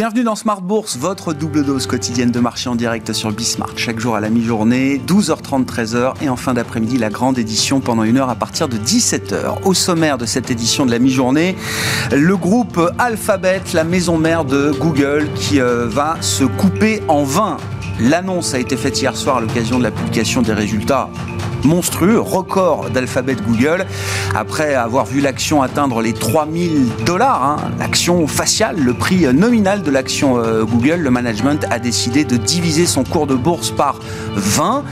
Bienvenue 0.00 0.24
dans 0.24 0.34
Smart 0.34 0.62
Bourse, 0.62 0.96
votre 0.96 1.34
double 1.34 1.62
dose 1.62 1.86
quotidienne 1.86 2.30
de 2.30 2.40
marché 2.40 2.70
en 2.70 2.74
direct 2.74 3.12
sur 3.12 3.30
Bismart. 3.32 3.76
Chaque 3.76 4.00
jour 4.00 4.16
à 4.16 4.20
la 4.20 4.30
mi-journée, 4.30 4.98
12h30, 5.06 5.66
13h 5.66 6.14
et 6.22 6.30
en 6.30 6.36
fin 6.36 6.54
d'après-midi, 6.54 6.96
la 6.96 7.10
grande 7.10 7.38
édition 7.38 7.80
pendant 7.80 8.04
une 8.04 8.16
heure 8.16 8.30
à 8.30 8.34
partir 8.34 8.66
de 8.66 8.78
17h. 8.78 9.62
Au 9.62 9.74
sommaire 9.74 10.16
de 10.16 10.24
cette 10.24 10.50
édition 10.50 10.86
de 10.86 10.90
la 10.90 10.98
mi-journée, 10.98 11.54
le 12.12 12.34
groupe 12.38 12.80
Alphabet, 12.98 13.60
la 13.74 13.84
maison 13.84 14.16
mère 14.16 14.46
de 14.46 14.70
Google, 14.70 15.28
qui 15.34 15.60
euh, 15.60 15.86
va 15.86 16.16
se 16.22 16.44
couper 16.44 17.02
en 17.06 17.22
20. 17.22 17.58
L'annonce 18.00 18.54
a 18.54 18.58
été 18.58 18.78
faite 18.78 19.02
hier 19.02 19.14
soir 19.14 19.36
à 19.36 19.40
l'occasion 19.42 19.76
de 19.76 19.82
la 19.82 19.90
publication 19.90 20.40
des 20.40 20.54
résultats 20.54 21.10
monstrueux, 21.64 22.20
record 22.20 22.90
d'Alphabet 22.90 23.36
Google, 23.36 23.86
après 24.34 24.74
avoir 24.74 25.04
vu 25.04 25.20
l'action 25.20 25.62
atteindre 25.62 26.02
les 26.02 26.12
3000 26.12 26.88
dollars, 27.04 27.44
hein, 27.44 27.70
l'action 27.78 28.26
faciale, 28.26 28.76
le 28.78 28.94
prix 28.94 29.26
nominal 29.32 29.82
de 29.82 29.90
l'action 29.90 30.38
euh, 30.38 30.64
Google, 30.64 31.00
le 31.00 31.10
management 31.10 31.64
a 31.70 31.78
décidé 31.78 32.24
de 32.24 32.36
diviser 32.36 32.86
son 32.86 33.04
cours 33.04 33.26
de 33.26 33.34
bourse 33.34 33.70
par 33.70 33.96
20 34.34 34.84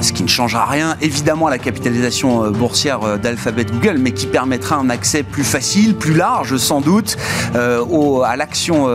ce 0.00 0.12
qui 0.12 0.22
ne 0.22 0.28
changera 0.28 0.66
rien 0.66 0.96
évidemment 1.00 1.48
à 1.48 1.50
la 1.50 1.58
capitalisation 1.58 2.44
euh, 2.44 2.50
boursière 2.50 3.02
euh, 3.02 3.16
d'Alphabet 3.16 3.64
Google, 3.64 3.98
mais 3.98 4.12
qui 4.12 4.26
permettra 4.26 4.76
un 4.76 4.90
accès 4.90 5.22
plus 5.22 5.44
facile, 5.44 5.96
plus 5.96 6.14
large 6.14 6.56
sans 6.56 6.80
doute 6.80 7.16
au, 7.90 8.22
à 8.22 8.36
l'action 8.36 8.86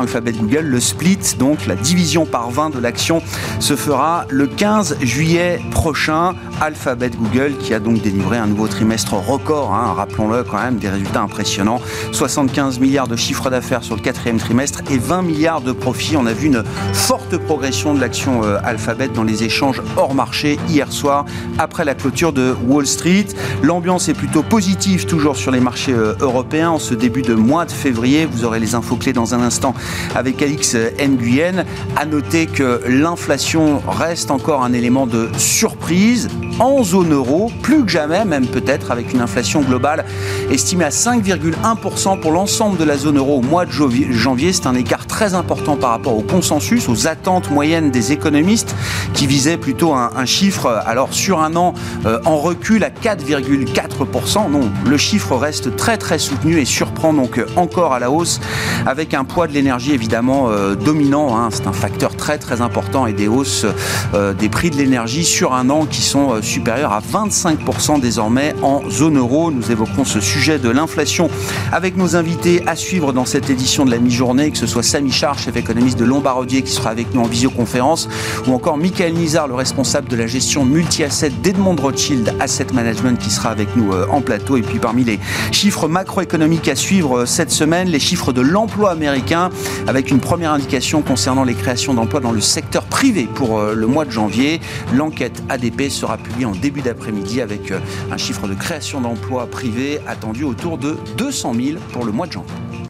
Alphabet 0.00 0.32
Google. 0.32 0.64
Le 0.64 0.80
split, 0.80 1.18
donc 1.38 1.66
la 1.66 1.74
division 1.74 2.24
par 2.24 2.50
20 2.50 2.70
de 2.70 2.78
l'action, 2.78 3.22
se 3.58 3.76
fera 3.76 4.24
le 4.28 4.46
15 4.46 4.98
juillet 5.02 5.60
prochain. 5.70 6.34
Alphabet 6.60 7.10
Google 7.10 7.54
qui 7.58 7.74
a 7.74 7.80
donc 7.80 8.00
délivré 8.00 8.38
un 8.38 8.46
nouveau 8.46 8.68
trimestre 8.68 9.14
record, 9.14 9.74
hein, 9.74 9.94
rappelons-le 9.96 10.44
quand 10.44 10.62
même, 10.62 10.76
des 10.76 10.88
résultats 10.88 11.22
impressionnants. 11.22 11.80
75 12.12 12.78
milliards 12.78 13.08
de 13.08 13.16
chiffre 13.16 13.50
d'affaires 13.50 13.82
sur 13.82 13.96
le 13.96 14.02
quatrième 14.02 14.38
trimestre 14.38 14.80
et 14.90 14.98
20 14.98 15.22
milliards 15.22 15.60
de 15.60 15.72
profits. 15.72 16.16
On 16.16 16.26
a 16.26 16.32
vu 16.32 16.46
une 16.46 16.62
forte 16.92 17.36
progression 17.36 17.94
de 17.94 18.00
l'action 18.00 18.44
euh, 18.44 18.58
Alphabet 18.64 19.08
dans 19.08 19.24
les 19.24 19.44
échanges 19.44 19.82
hors 19.96 20.14
marché 20.14 20.29
hier 20.68 20.92
soir 20.92 21.24
après 21.58 21.84
la 21.84 21.94
clôture 21.94 22.32
de 22.32 22.54
Wall 22.66 22.86
Street. 22.86 23.26
L'ambiance 23.62 24.08
est 24.08 24.14
plutôt 24.14 24.42
positive 24.42 25.06
toujours 25.06 25.36
sur 25.36 25.50
les 25.50 25.60
marchés 25.60 25.92
euh, 25.92 26.14
européens 26.20 26.70
en 26.70 26.78
ce 26.78 26.94
début 26.94 27.22
de 27.22 27.34
mois 27.34 27.64
de 27.64 27.72
février. 27.72 28.26
Vous 28.26 28.44
aurez 28.44 28.60
les 28.60 28.74
infos 28.74 28.96
clés 28.96 29.12
dans 29.12 29.34
un 29.34 29.40
instant 29.40 29.74
avec 30.14 30.40
Alix 30.42 30.76
Nguyen. 30.98 31.64
À 31.96 32.06
noter 32.06 32.46
que 32.46 32.80
l'inflation 32.86 33.82
reste 33.86 34.30
encore 34.30 34.62
un 34.62 34.72
élément 34.72 35.06
de 35.06 35.28
surprise 35.36 36.28
en 36.58 36.82
zone 36.82 37.12
euro, 37.12 37.50
plus 37.62 37.84
que 37.84 37.90
jamais, 37.90 38.24
même 38.24 38.46
peut-être 38.46 38.90
avec 38.90 39.12
une 39.12 39.20
inflation 39.20 39.62
globale 39.62 40.04
estimée 40.50 40.84
à 40.84 40.90
5,1% 40.90 42.20
pour 42.20 42.32
l'ensemble 42.32 42.76
de 42.76 42.84
la 42.84 42.96
zone 42.96 43.18
euro 43.18 43.38
au 43.38 43.42
mois 43.42 43.64
de 43.66 43.70
janvier. 43.70 44.52
C'est 44.52 44.66
un 44.66 44.74
écart 44.74 45.06
très 45.06 45.34
important 45.34 45.76
par 45.76 45.90
rapport 45.90 46.16
au 46.16 46.22
consensus, 46.22 46.88
aux 46.88 47.06
attentes 47.06 47.50
moyennes 47.50 47.90
des 47.90 48.12
économistes 48.12 48.74
qui 49.14 49.26
visaient 49.26 49.56
plutôt 49.56 49.94
un, 49.94 50.19
chiffre, 50.26 50.66
alors 50.86 51.12
sur 51.12 51.40
un 51.40 51.56
an, 51.56 51.74
euh, 52.06 52.20
en 52.24 52.36
recul 52.36 52.84
à 52.84 52.90
4,4%. 52.90 54.50
Non, 54.50 54.70
le 54.86 54.96
chiffre 54.96 55.36
reste 55.36 55.76
très 55.76 55.96
très 55.96 56.18
soutenu 56.18 56.58
et 56.58 56.64
surprend 56.64 57.12
donc 57.12 57.40
encore 57.56 57.92
à 57.92 57.98
la 57.98 58.10
hausse 58.10 58.40
avec 58.86 59.14
un 59.14 59.24
poids 59.24 59.46
de 59.46 59.52
l'énergie 59.52 59.92
évidemment 59.92 60.48
euh, 60.48 60.74
dominant. 60.74 61.36
Hein. 61.36 61.48
C'est 61.50 61.66
un 61.66 61.72
facteur 61.72 62.16
très 62.16 62.38
très 62.38 62.60
important 62.60 63.06
et 63.06 63.12
des 63.12 63.28
hausses 63.28 63.66
euh, 64.14 64.32
des 64.32 64.48
prix 64.48 64.70
de 64.70 64.76
l'énergie 64.76 65.24
sur 65.24 65.54
un 65.54 65.70
an 65.70 65.86
qui 65.86 66.02
sont 66.02 66.34
euh, 66.34 66.42
supérieurs 66.42 66.92
à 66.92 67.00
25% 67.00 68.00
désormais 68.00 68.54
en 68.62 68.82
zone 68.90 69.18
euro. 69.18 69.50
Nous 69.50 69.70
évoquerons 69.70 70.04
ce 70.04 70.20
sujet 70.20 70.58
de 70.58 70.68
l'inflation 70.68 71.30
avec 71.72 71.96
nos 71.96 72.16
invités 72.16 72.62
à 72.66 72.76
suivre 72.76 73.12
dans 73.12 73.24
cette 73.24 73.50
édition 73.50 73.84
de 73.84 73.90
la 73.90 73.98
mi-journée, 73.98 74.50
que 74.50 74.58
ce 74.58 74.66
soit 74.66 74.82
Samy 74.82 75.12
Char, 75.12 75.38
chef 75.38 75.56
économiste 75.56 75.98
de 75.98 76.04
Lombardier, 76.04 76.62
qui 76.62 76.72
sera 76.72 76.90
avec 76.90 77.14
nous 77.14 77.20
en 77.20 77.26
visioconférence, 77.26 78.08
ou 78.46 78.52
encore 78.52 78.76
Michael 78.76 79.14
Nizar, 79.14 79.48
le 79.48 79.54
responsable 79.54 80.08
de 80.10 80.16
la 80.16 80.26
gestion 80.26 80.64
multi-asset 80.64 81.30
d'Edmond 81.42 81.76
Rothschild 81.76 82.34
Asset 82.40 82.66
Management, 82.74 83.18
qui 83.18 83.30
sera 83.30 83.50
avec 83.50 83.74
nous 83.76 83.92
euh, 83.92 84.06
en 84.10 84.20
plateau. 84.20 84.56
Et 84.56 84.62
puis 84.62 84.78
parmi 84.78 85.04
les 85.04 85.18
chiffres 85.52 85.88
macroéconomiques 85.88 86.68
à 86.68 86.76
suivre 86.76 87.24
cette 87.24 87.50
semaine, 87.50 87.88
les 87.88 88.00
chiffres 88.00 88.32
de 88.32 88.40
l'emploi 88.40 88.90
américain, 88.90 89.50
avec 89.86 90.10
une 90.10 90.20
première 90.20 90.52
indication 90.52 91.02
concernant 91.02 91.44
les 91.44 91.54
créations 91.54 91.94
d'emplois 91.94 92.20
dans 92.20 92.32
le 92.32 92.40
secteur 92.40 92.84
privé 92.84 93.28
pour 93.34 93.60
le 93.60 93.86
mois 93.86 94.04
de 94.04 94.10
janvier. 94.10 94.60
L'enquête 94.92 95.42
ADP 95.48 95.88
sera 95.88 96.18
publiée 96.18 96.46
en 96.46 96.52
début 96.52 96.80
d'après-midi 96.80 97.40
avec 97.40 97.70
euh, 97.70 97.78
un 98.10 98.16
chiffre 98.16 98.48
de 98.48 98.54
création 98.54 99.00
d'emplois 99.00 99.46
privés 99.46 100.00
attendu 100.06 100.44
autour 100.44 100.78
de 100.78 100.96
200 101.16 101.54
000 101.54 101.78
pour 101.92 102.04
le 102.04 102.12
mois 102.12 102.26
de 102.26 102.32
janvier. 102.32 102.89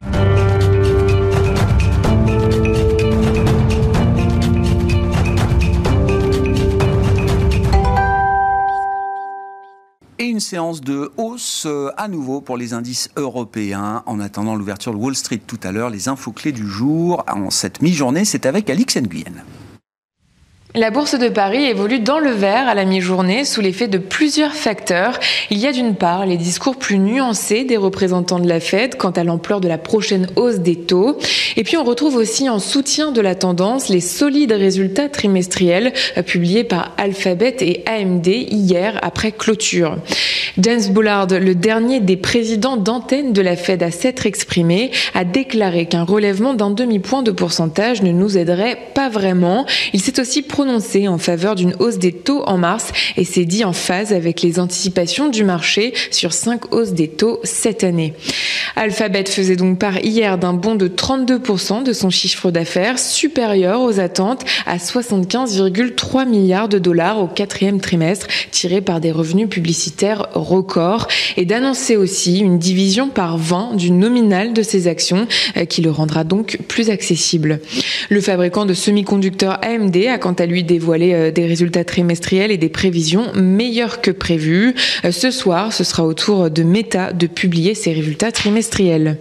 Et 10.20 10.26
une 10.26 10.38
séance 10.38 10.82
de 10.82 11.10
hausse 11.16 11.64
euh, 11.66 11.90
à 11.96 12.06
nouveau 12.06 12.42
pour 12.42 12.58
les 12.58 12.74
indices 12.74 13.08
européens. 13.16 14.02
En 14.04 14.20
attendant 14.20 14.54
l'ouverture 14.54 14.92
de 14.92 14.98
Wall 14.98 15.16
Street 15.16 15.40
tout 15.44 15.58
à 15.62 15.72
l'heure, 15.72 15.88
les 15.88 16.08
infos 16.08 16.30
clés 16.30 16.52
du 16.52 16.68
jour 16.68 17.24
en 17.26 17.48
cette 17.48 17.80
mi-journée, 17.80 18.26
c'est 18.26 18.44
avec 18.44 18.68
Alix 18.68 18.96
Nguyen. 18.96 19.42
La 20.76 20.92
bourse 20.92 21.18
de 21.18 21.28
Paris 21.28 21.64
évolue 21.64 21.98
dans 21.98 22.20
le 22.20 22.30
vert 22.30 22.68
à 22.68 22.76
la 22.76 22.84
mi-journée 22.84 23.44
sous 23.44 23.60
l'effet 23.60 23.88
de 23.88 23.98
plusieurs 23.98 24.52
facteurs. 24.52 25.18
Il 25.50 25.58
y 25.58 25.66
a 25.66 25.72
d'une 25.72 25.96
part 25.96 26.26
les 26.26 26.36
discours 26.36 26.76
plus 26.76 26.98
nuancés 26.98 27.64
des 27.64 27.76
représentants 27.76 28.38
de 28.38 28.48
la 28.48 28.60
Fed 28.60 28.96
quant 28.96 29.10
à 29.10 29.24
l'ampleur 29.24 29.60
de 29.60 29.66
la 29.66 29.78
prochaine 29.78 30.28
hausse 30.36 30.60
des 30.60 30.76
taux. 30.76 31.18
Et 31.56 31.64
puis 31.64 31.76
on 31.76 31.82
retrouve 31.82 32.14
aussi 32.14 32.48
en 32.48 32.60
soutien 32.60 33.10
de 33.10 33.20
la 33.20 33.34
tendance 33.34 33.88
les 33.88 34.00
solides 34.00 34.52
résultats 34.52 35.08
trimestriels 35.08 35.92
euh, 36.16 36.22
publiés 36.22 36.62
par 36.62 36.94
Alphabet 36.98 37.56
et 37.58 37.82
AMD 37.86 38.28
hier 38.28 38.96
après 39.02 39.32
clôture. 39.32 39.96
James 40.56 40.82
Bullard, 40.90 41.26
le 41.26 41.54
dernier 41.56 41.98
des 41.98 42.16
présidents 42.16 42.76
d'antenne 42.76 43.32
de 43.32 43.42
la 43.42 43.56
Fed 43.56 43.82
à 43.82 43.90
s'être 43.90 44.24
exprimé, 44.24 44.92
a 45.14 45.24
déclaré 45.24 45.86
qu'un 45.86 46.04
relèvement 46.04 46.54
d'un 46.54 46.70
demi-point 46.70 47.22
de 47.22 47.32
pourcentage 47.32 48.02
ne 48.02 48.12
nous 48.12 48.38
aiderait 48.38 48.78
pas 48.94 49.08
vraiment. 49.08 49.66
Il 49.92 50.00
s'est 50.00 50.20
aussi 50.20 50.42
prononcé 50.60 51.08
en 51.08 51.16
faveur 51.16 51.54
d'une 51.54 51.74
hausse 51.78 51.96
des 51.96 52.12
taux 52.12 52.42
en 52.42 52.58
mars 52.58 52.92
et 53.16 53.24
s'est 53.24 53.46
dit 53.46 53.64
en 53.64 53.72
phase 53.72 54.12
avec 54.12 54.42
les 54.42 54.60
anticipations 54.60 55.30
du 55.30 55.42
marché 55.42 55.94
sur 56.10 56.34
cinq 56.34 56.74
hausses 56.74 56.92
des 56.92 57.08
taux 57.08 57.40
cette 57.44 57.82
année. 57.82 58.12
Alphabet 58.76 59.24
faisait 59.24 59.56
donc 59.56 59.78
part 59.78 60.04
hier 60.04 60.36
d'un 60.36 60.52
bond 60.52 60.74
de 60.74 60.86
32% 60.86 61.82
de 61.82 61.94
son 61.94 62.10
chiffre 62.10 62.50
d'affaires, 62.50 62.98
supérieur 62.98 63.80
aux 63.80 64.00
attentes 64.00 64.44
à 64.66 64.76
75,3 64.76 66.28
milliards 66.28 66.68
de 66.68 66.78
dollars 66.78 67.22
au 67.22 67.26
quatrième 67.26 67.80
trimestre, 67.80 68.26
tiré 68.50 68.82
par 68.82 69.00
des 69.00 69.12
revenus 69.12 69.48
publicitaires 69.48 70.28
records, 70.34 71.08
et 71.38 71.46
d'annoncer 71.46 71.96
aussi 71.96 72.40
une 72.40 72.58
division 72.58 73.08
par 73.08 73.38
20 73.38 73.76
du 73.76 73.90
nominal 73.90 74.52
de 74.52 74.62
ses 74.62 74.88
actions, 74.88 75.26
euh, 75.56 75.64
qui 75.64 75.80
le 75.80 75.90
rendra 75.90 76.24
donc 76.24 76.58
plus 76.68 76.90
accessible. 76.90 77.60
Le 78.10 78.20
fabricant 78.20 78.66
de 78.66 78.74
semi-conducteurs 78.74 79.58
AMD 79.64 79.96
a 80.06 80.18
quant 80.18 80.34
à 80.34 80.49
lui 80.50 80.64
dévoilé 80.64 81.14
euh, 81.14 81.30
des 81.30 81.46
résultats 81.46 81.84
trimestriels 81.84 82.50
et 82.50 82.58
des 82.58 82.68
prévisions 82.68 83.32
meilleurs 83.34 84.00
que 84.00 84.10
prévus. 84.10 84.74
Euh, 85.04 85.12
ce 85.12 85.30
soir, 85.30 85.72
ce 85.72 85.84
sera 85.84 86.04
au 86.04 86.12
tour 86.12 86.50
de 86.50 86.62
Meta 86.62 87.12
de 87.12 87.26
publier 87.26 87.74
ses 87.74 87.92
résultats 87.92 88.32
trimestriels. 88.32 89.18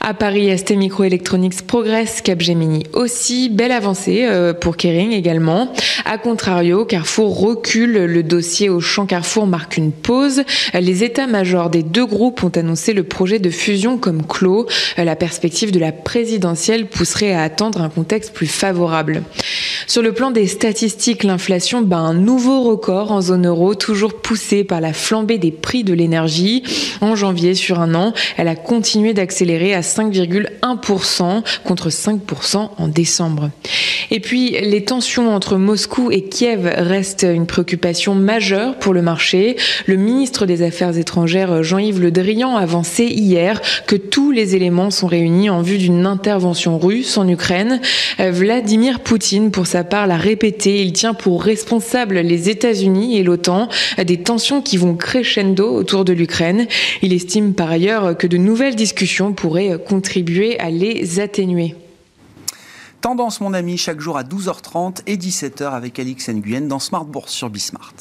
À 0.00 0.14
Paris, 0.14 0.56
ST 0.56 0.76
Microelectronics 0.76 1.66
progresse, 1.66 2.22
Capgemini 2.22 2.84
aussi. 2.92 3.48
Belle 3.48 3.72
avancée 3.72 4.24
euh, 4.24 4.54
pour 4.54 4.76
Kering 4.76 5.12
également. 5.12 5.72
A 6.04 6.18
contrario, 6.18 6.84
Carrefour 6.84 7.38
recule. 7.38 8.04
Le 8.04 8.22
dossier 8.22 8.68
au 8.68 8.80
champ 8.80 9.06
Carrefour 9.06 9.46
marque 9.46 9.76
une 9.76 9.92
pause. 9.92 10.42
Les 10.72 11.04
états-majors 11.04 11.70
des 11.70 11.82
deux 11.82 12.06
groupes 12.06 12.44
ont 12.44 12.52
annoncé 12.54 12.92
le 12.92 13.02
projet 13.02 13.38
de 13.38 13.50
fusion 13.50 13.98
comme 13.98 14.24
clos. 14.24 14.66
La 14.96 15.16
perspective 15.16 15.72
de 15.72 15.78
la 15.78 15.92
présidentielle 15.92 16.86
pousserait 16.86 17.32
à 17.32 17.42
attendre 17.42 17.82
un 17.82 17.88
contexte 17.88 18.32
plus 18.32 18.46
favorable. 18.46 19.22
Sur 19.86 20.02
le 20.02 20.12
plan 20.12 20.30
des 20.30 20.46
statistiques, 20.68 21.24
l'inflation 21.24 21.80
bat 21.80 21.96
un 21.96 22.12
nouveau 22.12 22.60
record 22.62 23.10
en 23.10 23.22
zone 23.22 23.46
euro, 23.46 23.74
toujours 23.74 24.12
poussée 24.12 24.64
par 24.64 24.82
la 24.82 24.92
flambée 24.92 25.38
des 25.38 25.50
prix 25.50 25.82
de 25.82 25.94
l'énergie. 25.94 26.62
En 27.00 27.16
janvier, 27.16 27.54
sur 27.54 27.80
un 27.80 27.94
an, 27.94 28.12
elle 28.36 28.48
a 28.48 28.54
continué 28.54 29.14
d'accélérer 29.14 29.72
à 29.72 29.80
5,1% 29.80 31.42
contre 31.64 31.88
5% 31.88 32.68
en 32.76 32.88
décembre. 32.88 33.50
Et 34.10 34.20
puis, 34.20 34.50
les 34.60 34.84
tensions 34.84 35.34
entre 35.34 35.56
Moscou 35.56 36.10
et 36.10 36.24
Kiev 36.24 36.70
restent 36.76 37.26
une 37.30 37.46
préoccupation 37.46 38.14
majeure 38.14 38.78
pour 38.78 38.92
le 38.92 39.00
marché. 39.00 39.56
Le 39.86 39.96
ministre 39.96 40.44
des 40.44 40.60
Affaires 40.60 40.98
étrangères, 40.98 41.62
Jean-Yves 41.62 42.00
Le 42.00 42.10
Drian, 42.10 42.56
a 42.56 42.60
avancé 42.60 43.04
hier 43.04 43.62
que 43.86 43.96
tous 43.96 44.32
les 44.32 44.54
éléments 44.54 44.90
sont 44.90 45.06
réunis 45.06 45.48
en 45.48 45.62
vue 45.62 45.78
d'une 45.78 46.04
intervention 46.04 46.78
russe 46.78 47.16
en 47.16 47.26
Ukraine. 47.26 47.80
Vladimir 48.18 49.00
Poutine, 49.00 49.50
pour 49.50 49.66
sa 49.66 49.82
part, 49.82 50.06
l'a 50.06 50.18
répété, 50.18 50.57
il 50.66 50.92
tient 50.92 51.14
pour 51.14 51.42
responsable 51.42 52.18
les 52.18 52.48
États-Unis 52.48 53.16
et 53.16 53.22
l'OTAN, 53.22 53.68
des 54.04 54.22
tensions 54.22 54.62
qui 54.62 54.76
vont 54.76 54.96
crescendo 54.96 55.72
autour 55.74 56.04
de 56.04 56.12
l'Ukraine. 56.12 56.66
Il 57.02 57.12
estime 57.12 57.54
par 57.54 57.70
ailleurs 57.70 58.16
que 58.16 58.26
de 58.26 58.36
nouvelles 58.36 58.76
discussions 58.76 59.32
pourraient 59.32 59.78
contribuer 59.86 60.58
à 60.60 60.70
les 60.70 61.20
atténuer. 61.20 61.74
Tendance, 63.00 63.40
mon 63.40 63.54
ami, 63.54 63.78
chaque 63.78 64.00
jour 64.00 64.18
à 64.18 64.24
12h30 64.24 65.02
et 65.06 65.16
17h 65.16 65.70
avec 65.70 65.98
Alix 65.98 66.28
Nguyen 66.28 66.62
dans 66.62 66.80
Smart 66.80 67.04
Bourse 67.04 67.32
sur 67.32 67.48
Bismart. 67.48 67.94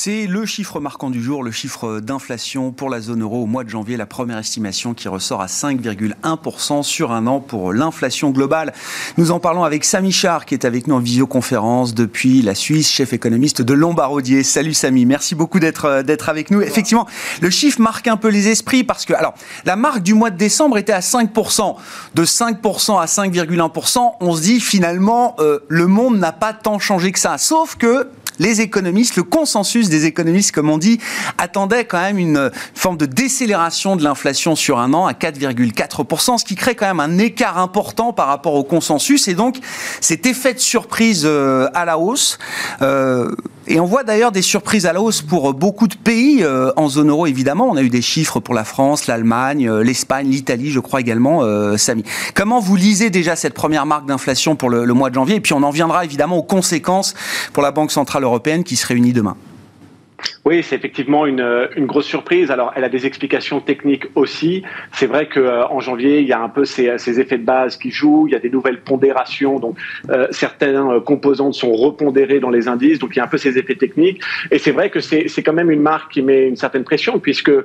C'est 0.00 0.28
le 0.28 0.46
chiffre 0.46 0.78
marquant 0.78 1.10
du 1.10 1.20
jour, 1.20 1.42
le 1.42 1.50
chiffre 1.50 1.98
d'inflation 1.98 2.70
pour 2.70 2.88
la 2.88 3.00
zone 3.00 3.20
euro 3.20 3.42
au 3.42 3.46
mois 3.46 3.64
de 3.64 3.68
janvier, 3.68 3.96
la 3.96 4.06
première 4.06 4.38
estimation 4.38 4.94
qui 4.94 5.08
ressort 5.08 5.40
à 5.40 5.46
5,1% 5.46 6.84
sur 6.84 7.10
un 7.10 7.26
an 7.26 7.40
pour 7.40 7.72
l'inflation 7.72 8.30
globale. 8.30 8.72
Nous 9.16 9.32
en 9.32 9.40
parlons 9.40 9.64
avec 9.64 9.84
Samy 9.84 10.12
Char 10.12 10.46
qui 10.46 10.54
est 10.54 10.64
avec 10.64 10.86
nous 10.86 10.94
en 10.94 11.00
visioconférence 11.00 11.96
depuis 11.96 12.42
la 12.42 12.54
Suisse, 12.54 12.88
chef 12.88 13.12
économiste 13.12 13.60
de 13.60 13.74
Lombardier. 13.74 14.44
Salut 14.44 14.72
Samy, 14.72 15.04
merci 15.04 15.34
beaucoup 15.34 15.58
d'être 15.58 15.86
euh, 15.86 16.16
avec 16.28 16.52
nous. 16.52 16.62
Effectivement, 16.62 17.08
le 17.40 17.50
chiffre 17.50 17.80
marque 17.80 18.06
un 18.06 18.16
peu 18.16 18.28
les 18.28 18.46
esprits 18.46 18.84
parce 18.84 19.04
que 19.04 19.14
alors 19.14 19.34
la 19.64 19.74
marque 19.74 20.04
du 20.04 20.14
mois 20.14 20.30
de 20.30 20.36
décembre 20.36 20.78
était 20.78 20.92
à 20.92 21.00
5%, 21.00 21.74
de 22.14 22.24
5% 22.24 23.00
à 23.00 23.06
5,1%, 23.06 24.12
on 24.20 24.36
se 24.36 24.42
dit 24.42 24.60
finalement 24.60 25.34
euh, 25.40 25.58
le 25.66 25.88
monde 25.88 26.18
n'a 26.18 26.30
pas 26.30 26.52
tant 26.52 26.78
changé 26.78 27.10
que 27.10 27.18
ça. 27.18 27.36
Sauf 27.36 27.74
que 27.74 28.06
les 28.38 28.60
économistes, 28.60 29.16
le 29.16 29.22
consensus 29.22 29.88
des 29.88 30.06
économistes, 30.06 30.52
comme 30.52 30.70
on 30.70 30.78
dit, 30.78 30.98
attendait 31.38 31.84
quand 31.84 32.00
même 32.00 32.18
une 32.18 32.50
forme 32.74 32.96
de 32.96 33.06
décélération 33.06 33.96
de 33.96 34.04
l'inflation 34.04 34.56
sur 34.56 34.78
un 34.78 34.92
an 34.94 35.06
à 35.06 35.12
4,4%, 35.12 36.38
ce 36.38 36.44
qui 36.44 36.54
crée 36.54 36.74
quand 36.74 36.86
même 36.86 37.00
un 37.00 37.18
écart 37.18 37.58
important 37.58 38.12
par 38.12 38.28
rapport 38.28 38.54
au 38.54 38.64
consensus. 38.64 39.28
Et 39.28 39.34
donc, 39.34 39.56
cet 40.00 40.26
effet 40.26 40.54
de 40.54 40.58
surprise 40.58 41.22
euh, 41.24 41.68
à 41.74 41.84
la 41.84 41.98
hausse. 41.98 42.38
Euh, 42.82 43.30
et 43.68 43.80
on 43.80 43.84
voit 43.84 44.02
d'ailleurs 44.02 44.32
des 44.32 44.42
surprises 44.42 44.86
à 44.86 44.92
la 44.92 45.00
hausse 45.00 45.22
pour 45.22 45.54
beaucoup 45.54 45.86
de 45.86 45.94
pays 45.94 46.42
euh, 46.42 46.72
en 46.76 46.88
zone 46.88 47.10
euro, 47.10 47.26
évidemment. 47.26 47.68
On 47.70 47.76
a 47.76 47.82
eu 47.82 47.90
des 47.90 48.02
chiffres 48.02 48.40
pour 48.40 48.54
la 48.54 48.64
France, 48.64 49.06
l'Allemagne, 49.06 49.70
l'Espagne, 49.70 50.28
l'Italie, 50.28 50.70
je 50.70 50.80
crois 50.80 51.00
également, 51.00 51.42
Samy. 51.76 52.04
Comment 52.34 52.60
vous 52.60 52.76
lisez 52.76 53.10
déjà 53.10 53.36
cette 53.36 53.54
première 53.54 53.86
marque 53.86 54.06
d'inflation 54.06 54.56
pour 54.56 54.70
le, 54.70 54.84
le 54.84 54.94
mois 54.94 55.10
de 55.10 55.14
janvier? 55.14 55.36
Et 55.36 55.40
puis 55.40 55.52
on 55.52 55.62
en 55.62 55.70
viendra 55.70 56.04
évidemment 56.04 56.38
aux 56.38 56.42
conséquences 56.42 57.14
pour 57.52 57.62
la 57.62 57.70
Banque 57.70 57.92
Centrale 57.92 58.24
européenne 58.24 58.64
qui 58.64 58.76
se 58.76 58.86
réunit 58.86 59.12
demain. 59.12 59.36
Oui, 60.44 60.62
c'est 60.62 60.76
effectivement 60.76 61.26
une, 61.26 61.68
une, 61.76 61.86
grosse 61.86 62.06
surprise. 62.06 62.50
Alors, 62.50 62.72
elle 62.74 62.84
a 62.84 62.88
des 62.88 63.06
explications 63.06 63.60
techniques 63.60 64.06
aussi. 64.14 64.62
C'est 64.92 65.06
vrai 65.06 65.26
que 65.26 65.40
euh, 65.40 65.66
en 65.66 65.80
janvier, 65.80 66.20
il 66.20 66.26
y 66.26 66.32
a 66.32 66.40
un 66.40 66.48
peu 66.48 66.64
ces, 66.64 66.96
ces, 66.98 67.20
effets 67.20 67.38
de 67.38 67.44
base 67.44 67.76
qui 67.76 67.90
jouent. 67.90 68.26
Il 68.26 68.32
y 68.32 68.36
a 68.36 68.38
des 68.38 68.50
nouvelles 68.50 68.80
pondérations, 68.80 69.58
donc 69.58 69.76
euh, 70.10 70.26
certaines 70.30 70.76
euh, 70.76 71.00
composantes 71.00 71.54
sont 71.54 71.72
repondérées 71.72 72.40
dans 72.40 72.50
les 72.50 72.66
indices. 72.66 72.98
Donc, 72.98 73.10
il 73.14 73.18
y 73.18 73.20
a 73.20 73.24
un 73.24 73.28
peu 73.28 73.36
ces 73.36 73.58
effets 73.58 73.74
techniques. 73.74 74.22
Et 74.50 74.58
c'est 74.58 74.72
vrai 74.72 74.90
que 74.90 75.00
c'est 75.00 75.42
quand 75.42 75.52
même 75.52 75.70
une 75.70 75.82
marque 75.82 76.12
qui 76.12 76.22
met 76.22 76.48
une 76.48 76.56
certaine 76.56 76.84
pression, 76.84 77.18
puisque, 77.18 77.50
euh, 77.50 77.64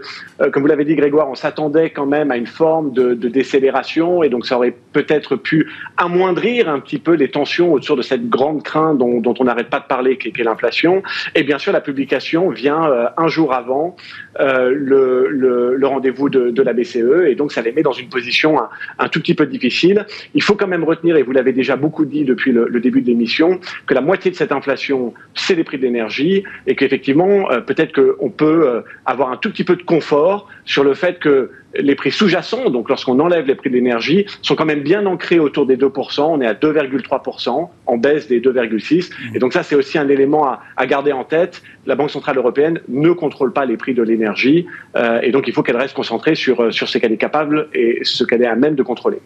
comme 0.52 0.64
vous 0.64 0.68
l'avez 0.68 0.86
dit, 0.86 0.96
Grégoire, 0.96 1.30
on 1.30 1.36
s'attendait 1.36 1.92
quand 1.92 2.06
même 2.06 2.32
à 2.32 2.38
une 2.38 2.48
forme 2.48 2.92
de, 2.92 3.14
décélération, 3.14 4.22
et 4.22 4.30
donc 4.30 4.46
ça 4.46 4.58
aurait 4.58 4.76
peut-être 4.92 5.38
pu 5.38 5.72
amoindrir 5.98 6.68
un 6.70 6.80
petit 6.80 7.00
peu 7.00 7.14
les 7.14 7.30
tensions 7.30 7.72
autour 7.72 7.96
de 7.96 8.02
cette 8.02 8.30
grande 8.30 8.62
crainte 8.64 8.98
dont 8.98 9.34
on 9.40 9.44
n'arrête 9.46 9.70
pas 9.70 9.80
de 9.80 9.86
parler, 9.86 10.18
qui 10.18 10.28
est 10.28 10.44
l'inflation. 10.44 11.02
Et 11.36 11.44
bien 11.44 11.58
sûr, 11.58 11.72
la 11.72 11.82
publication 11.82 12.43
vient 12.50 12.90
euh, 12.90 13.08
un 13.18 13.28
jour 13.28 13.54
avant 13.54 13.96
euh, 14.40 14.72
le, 14.74 15.28
le, 15.30 15.88
rendez-vous 15.88 16.30
de, 16.30 16.50
de, 16.50 16.62
la 16.62 16.74
BCE 16.74 17.28
et 17.28 17.36
donc 17.36 17.52
ça 17.52 17.62
les 17.62 17.72
met 17.72 17.84
dans 17.84 17.92
une 17.92 18.10
position 18.10 18.58
un, 19.00 19.08
tout 19.10 19.20
petit 19.20 19.34
peu 19.34 19.46
difficile. 19.46 20.06
Il 20.34 20.42
faut 20.42 20.56
quand 20.56 20.68
même 20.68 20.84
retenir, 20.84 21.18
et 21.18 21.24
vous 21.24 21.32
l'avez 21.32 21.54
déjà 21.54 21.76
beaucoup 21.76 22.06
dit 22.06 22.24
depuis 22.24 22.52
le, 22.52 22.80
début 22.80 23.02
de 23.02 23.08
l'émission, 23.08 23.60
que 23.86 23.94
la 23.94 24.02
moitié 24.02 24.32
de 24.32 24.36
cette 24.36 24.52
inflation, 24.52 25.14
c'est 25.36 25.56
les 25.56 25.64
prix 25.64 25.78
de 25.78 25.84
l'énergie 25.84 26.44
et 26.68 26.76
qu'effectivement, 26.76 27.52
euh, 27.52 27.60
peut-être 27.60 27.94
qu'on 27.94 28.30
peut 28.30 28.84
avoir 29.06 29.32
un 29.32 29.38
tout 29.38 29.50
petit 29.50 29.64
peu 29.64 29.76
de 29.76 29.84
confort 29.84 30.48
sur 30.66 30.84
le 30.84 30.94
fait 30.94 31.20
que 31.20 31.52
les 31.76 31.96
prix 31.96 32.12
sous-jacents, 32.12 32.70
donc 32.70 32.90
lorsqu'on 32.90 33.20
enlève 33.20 33.46
les 33.46 33.56
prix 33.56 33.70
d'énergie, 33.70 34.26
sont 34.42 34.56
quand 34.56 34.66
même 34.66 34.82
bien 34.82 35.06
ancrés 35.06 35.40
autour 35.40 35.66
des 35.66 35.78
2%. 35.78 36.22
On 36.22 36.42
est 36.42 36.48
à 36.48 36.54
2,3% 36.54 37.70
en 37.86 37.98
baisse 37.98 38.28
des 38.28 38.40
2,6%. 38.40 39.12
Et 39.36 39.40
donc 39.40 39.54
ça, 39.54 39.64
c'est 39.64 39.76
aussi 39.76 39.98
un 39.98 40.08
élément 40.10 40.46
à, 40.46 40.62
à, 40.78 40.86
garder 40.86 41.12
en 41.12 41.24
tête. 41.24 41.62
La 41.86 41.96
Banque 41.96 42.12
Centrale 42.12 42.38
Européenne 42.38 42.80
ne 42.88 43.12
contrôle 43.12 43.54
pas 43.54 43.66
les 43.66 43.78
prix 43.78 43.94
de 43.94 44.04
l'énergie. 44.04 44.66
Euh, 44.96 45.22
et 45.22 45.32
donc 45.32 45.48
il 45.48 45.54
faut 45.54 45.64
qu'elle 45.64 45.78
reste 45.78 45.96
concentrée 45.96 46.36
sur, 46.36 46.74
sur 46.74 46.88
ce 46.88 46.98
qu'elle 46.98 47.12
est 47.12 47.18
capable 47.18 47.70
et 47.74 48.00
ce 48.04 48.24
qu'elle 48.24 48.42
est 48.42 48.48
à 48.48 48.56
même 48.56 48.76
de 48.76 48.84
contrôler. 48.84 49.20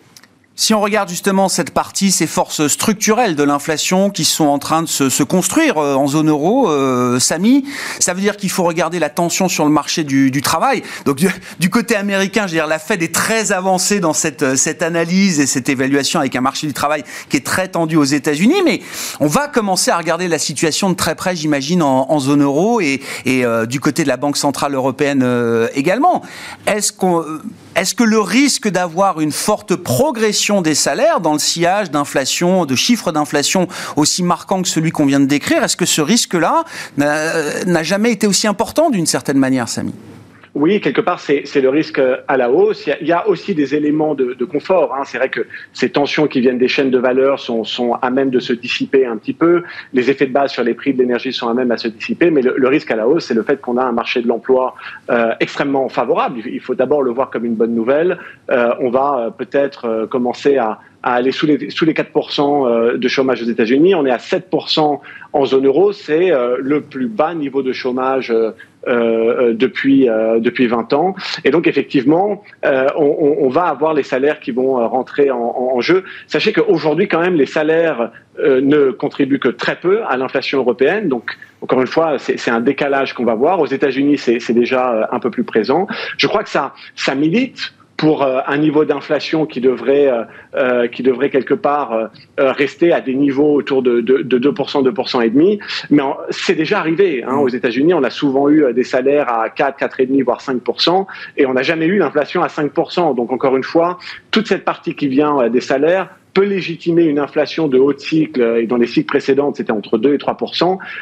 Si 0.59 0.74
on 0.74 0.81
regarde 0.81 1.07
justement 1.07 1.50
cette 1.50 1.69
partie, 1.69 2.09
ces 2.09 2.25
forces 2.25 2.68
structurelles 2.68 3.36
de 3.36 3.44
l'inflation 3.44 4.09
qui 4.09 4.25
sont 4.25 4.48
en 4.48 4.57
train 4.57 4.81
de 4.81 4.88
se, 4.88 5.07
se 5.07 5.21
construire 5.21 5.77
euh, 5.77 5.94
en 5.94 6.07
zone 6.07 6.30
euro, 6.30 6.68
euh, 6.68 7.19
Samy, 7.19 7.63
ça 8.00 8.15
veut 8.15 8.21
dire 8.21 8.38
qu'il 8.38 8.50
faut 8.50 8.63
regarder 8.63 8.98
la 8.98 9.12
tension 9.12 9.50
sur 9.50 9.65
le 9.65 9.69
marché 9.69 10.04
du, 10.04 10.31
travail. 10.42 10.81
Donc 11.06 11.24
du, 11.59 11.69
côté 11.69 11.95
américain, 11.95 12.48
je 12.48 12.54
veux 12.54 12.57
dire, 12.57 12.65
la 12.65 12.80
Fed 12.80 13.04
est 13.04 13.13
très 13.13 13.51
avancée 13.51 14.00
dans 14.00 14.13
cette, 14.13 14.42
euh, 14.42 14.56
cette 14.56 14.81
analyse 14.81 15.39
et 15.39 15.45
cette 15.45 15.69
évaluation 15.69 16.19
avec 16.19 16.36
un 16.36 16.42
marché 16.42 16.65
du 16.65 16.74
travail 16.74 17.03
qui 17.30 17.38
est 17.38 17.45
très 17.45 17.68
tendu 17.68 17.95
aux 17.95 18.03
États-Unis, 18.03 18.63
mais 18.65 18.81
on 19.19 19.27
va 19.27 19.48
commencer 19.48 19.92
à 19.92 19.98
regarder 19.98 20.27
la 20.27 20.39
situation 20.39 20.89
de 20.89 20.95
très 20.95 21.13
près, 21.13 21.36
j'imagine, 21.36 21.83
en, 21.83 22.19
zone 22.19 22.42
euro 22.42 22.81
et, 22.81 23.00
du 23.69 23.80
côté 23.80 24.01
de 24.01 24.07
la 24.07 24.18
Banque 24.18 24.38
centrale 24.38 24.74
européenne 24.74 25.24
également. 25.75 26.24
Est-ce 26.65 26.92
qu'on 26.92 27.24
est-ce 27.77 27.94
que 27.94 28.03
le 28.03 28.19
risque 28.19 28.68
d'avoir 28.68 29.21
une 29.21 29.31
forte 29.31 29.75
progression 29.75 30.62
des 30.62 30.74
salaires 30.74 31.21
dans 31.21 31.33
le 31.33 31.39
sillage 31.39 31.91
d'inflation, 31.91 32.65
de 32.65 32.75
chiffres 32.75 33.12
d'inflation 33.12 33.68
aussi 33.95 34.24
marquants 34.24 34.63
que 34.63 34.68
celui 34.68 34.91
qu'on 34.91 35.06
vient 35.06 35.19
de 35.19 35.25
décrire, 35.27 35.63
est-ce 35.63 35.77
que 35.77 35.85
ce 35.85 36.01
risque-là 36.01 36.65
n'a 36.97 37.83
jamais 37.83 38.12
été 38.12 38.25
aussi 38.25 38.47
important 38.47 38.89
d'une 38.89 39.06
certaine 39.06 39.38
manière, 39.38 39.69
Samy? 39.69 39.94
Oui, 40.57 40.81
quelque 40.81 41.01
part, 41.01 41.19
c'est 41.19 41.62
le 41.62 41.69
risque 41.69 42.01
à 42.27 42.38
la 42.38 42.50
hausse. 42.50 42.88
Il 43.01 43.07
y 43.07 43.12
a, 43.12 43.27
aussi 43.27 43.54
des 43.54 43.75
éléments 43.75 44.15
de, 44.15 44.33
de 44.33 44.45
confort. 44.45 44.95
Hein. 44.95 45.04
C'est 45.06 45.18
vrai 45.18 45.30
que 45.30 45.45
ces 45.74 45.89
tensions 45.89 46.27
qui 46.27 46.42
viennent 46.42 46.57
des 46.57 46.68
chaînes 46.68 46.89
de 46.89 46.98
valeur 46.98 47.39
sont, 47.39 47.63
sont, 47.63 47.94
à 47.94 48.09
même 48.09 48.30
de 48.30 48.39
se 48.39 48.54
dissiper 48.54 49.06
un 49.06 49.18
petit 49.18 49.33
peu. 49.33 49.63
Les 49.94 50.09
effets 50.09 50.25
de 50.25 50.33
base 50.33 50.51
sur 50.51 50.63
les 50.63 50.74
prix 50.74 50.94
de 50.94 51.00
l'énergie 51.00 51.31
sont 51.31 51.48
à 51.48 51.54
même 51.54 51.71
à 51.71 51.77
se 51.77 51.88
dissiper. 51.88 52.31
Mais 52.31 52.42
le, 52.42 52.56
le 52.57 52.68
risque 52.68 52.89
à 52.92 52.95
la 52.95 53.07
hausse, 53.07 53.25
c'est 53.27 53.33
le 53.33 53.44
fait 53.44 53.62
qu'on 53.62 53.77
a 53.77 53.83
un 53.83 53.92
marché 53.92 54.21
de 54.21 54.27
l'emploi 54.27 54.75
euh, 55.09 55.33
extrêmement 55.39 55.89
favorable. 55.89 56.39
Il 56.45 56.60
faut 56.60 56.75
d'abord 56.75 57.03
le 57.03 57.12
voir 57.12 57.30
comme 57.30 57.45
une 57.45 57.56
bonne 57.56 57.75
nouvelle. 57.75 58.18
Euh, 58.50 58.74
on 58.80 58.89
va 58.89 59.19
euh, 59.19 59.30
peut-être 59.30 59.86
euh, 59.86 60.07
commencer 60.07 60.58
à, 60.58 60.79
à 61.04 61.13
aller 61.13 61.32
sous 61.32 61.46
les, 61.46 61.70
sous 61.70 61.86
les 61.86 61.94
4% 61.94 62.98
de 62.98 63.08
chômage 63.08 63.42
aux 63.42 63.46
États-Unis. 63.46 63.96
On 63.96 64.06
est 64.06 64.12
à 64.12 64.18
7% 64.18 65.00
en 65.34 65.46
zone 65.46 65.66
euro. 65.66 65.92
C'est 65.92 66.32
le 66.60 66.82
plus 66.82 67.08
bas 67.08 67.34
niveau 67.34 67.62
de 67.62 67.72
chômage 67.72 68.34
euh, 68.88 69.54
depuis 69.54 70.08
euh, 70.08 70.39
depuis 70.39 70.66
20 70.66 70.94
ans. 70.94 71.13
Et 71.44 71.51
donc 71.51 71.68
effectivement, 71.68 72.42
euh, 72.63 72.88
on, 72.96 73.36
on, 73.42 73.50
va 73.50 73.63
avoir 73.63 73.94
les 73.94 74.04
salaires 74.04 74.39
qui 74.39 74.51
vont 74.51 74.88
rentrer 74.88 75.30
en, 75.30 75.39
en 75.39 75.82
jeu. 75.82 76.06
Sachez 76.27 76.54
qu'aujourd'hui, 76.54 77.10
quand 77.10 77.20
même, 77.20 77.36
les 77.36 77.48
salaires 77.48 78.12
ne 78.39 78.92
contribuent 78.92 79.39
que 79.39 79.50
très 79.50 79.75
peu 79.75 80.04
à 80.08 80.16
l'inflation 80.16 80.60
européenne. 80.60 81.10
Donc 81.10 81.38
encore 81.62 81.82
une 81.82 81.88
fois, 81.88 82.18
c'est 82.18 82.51
un 82.51 82.62
décalage 82.62 83.13
qu'on 83.13 83.25
va 83.25 83.36
voir. 83.36 83.60
Aux 83.60 83.66
États-Unis, 83.66 84.18
c'est 84.20 84.54
déjà 84.54 85.10
un 85.12 85.20
peu 85.20 85.32
plus 85.32 85.44
présent. 85.44 85.88
Je 86.18 86.27
crois 86.27 86.44
que 86.44 86.50
ça 86.50 86.74
ça 86.96 87.13
milite 87.13 87.74
pour 87.98 88.22
euh, 88.22 88.39
un 88.46 88.58
niveau 88.58 88.86
d'inflation 88.86 89.46
qui 89.48 89.60
devrait 89.60 90.08
euh, 90.08 90.24
euh, 90.56 90.88
qui 90.88 91.04
devrait 91.04 91.30
quelque 91.30 91.56
part 91.56 92.10
rester 92.38 92.94
à 92.94 93.01
des 93.01 93.16
niveaux 93.16 93.54
autour 93.56 93.82
de, 93.82 94.01
de, 94.01 94.22
de 94.22 94.51
2%, 94.51 94.88
2% 94.88 95.25
et 95.25 95.30
demi. 95.30 95.60
Mais 95.89 96.04
c'est 96.30 96.56
déjà 96.56 96.80
arrivé. 96.80 97.24
Hein, 97.24 97.38
aux 97.38 97.50
États-Unis, 97.50 97.94
on 97.94 98.04
a 98.04 98.10
souvent 98.10 98.50
eu 98.50 98.72
des 98.74 98.84
salaires 98.84 99.30
à 99.30 99.50
4, 99.50 99.80
4,5, 99.80 100.24
voire 100.24 100.39
5%, 100.39 101.06
et 101.38 101.46
on 101.46 101.54
n'a 101.54 101.63
jamais 101.63 101.88
eu 101.88 101.98
l'inflation 101.98 102.44
à 102.44 102.48
5%. 102.48 103.16
Donc 103.16 103.32
encore 103.32 103.58
une 103.58 103.63
fois, 103.63 103.98
toute 104.32 104.48
cette 104.48 104.63
partie 104.63 104.96
qui 104.96 105.08
vient 105.08 105.50
des 105.50 105.62
salaires 105.62 106.10
peut 106.38 106.46
légitimer 106.46 107.06
une 107.06 107.17
inflation 107.17 107.67
de 107.67 107.79
haut 107.79 107.98
cycle, 107.98 108.60
et 108.60 108.67
dans 108.67 108.77
les 108.77 108.86
cycles 108.86 109.08
précédents, 109.08 109.51
c'était 109.56 109.72
entre 109.72 109.98
2 109.98 110.13
et 110.13 110.17
3 110.20 110.38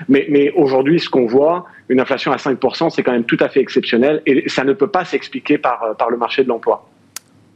mais, 0.07 0.27
mais 0.29 0.51
aujourd'hui, 0.51 0.97
ce 0.97 1.09
qu'on 1.09 1.25
voit, 1.25 1.65
une 1.89 1.99
inflation 1.99 2.31
à 2.31 2.37
5 2.37 2.57
c'est 2.89 3.03
quand 3.03 3.11
même 3.11 3.25
tout 3.25 3.37
à 3.41 3.49
fait 3.49 3.59
exceptionnel, 3.59 4.21
et 4.25 4.47
ça 4.47 4.63
ne 4.63 4.71
peut 4.71 4.87
pas 4.87 5.03
s'expliquer 5.03 5.57
par, 5.57 5.97
par 5.97 6.09
le 6.09 6.15
marché 6.15 6.43
de 6.45 6.47
l'emploi. 6.47 6.87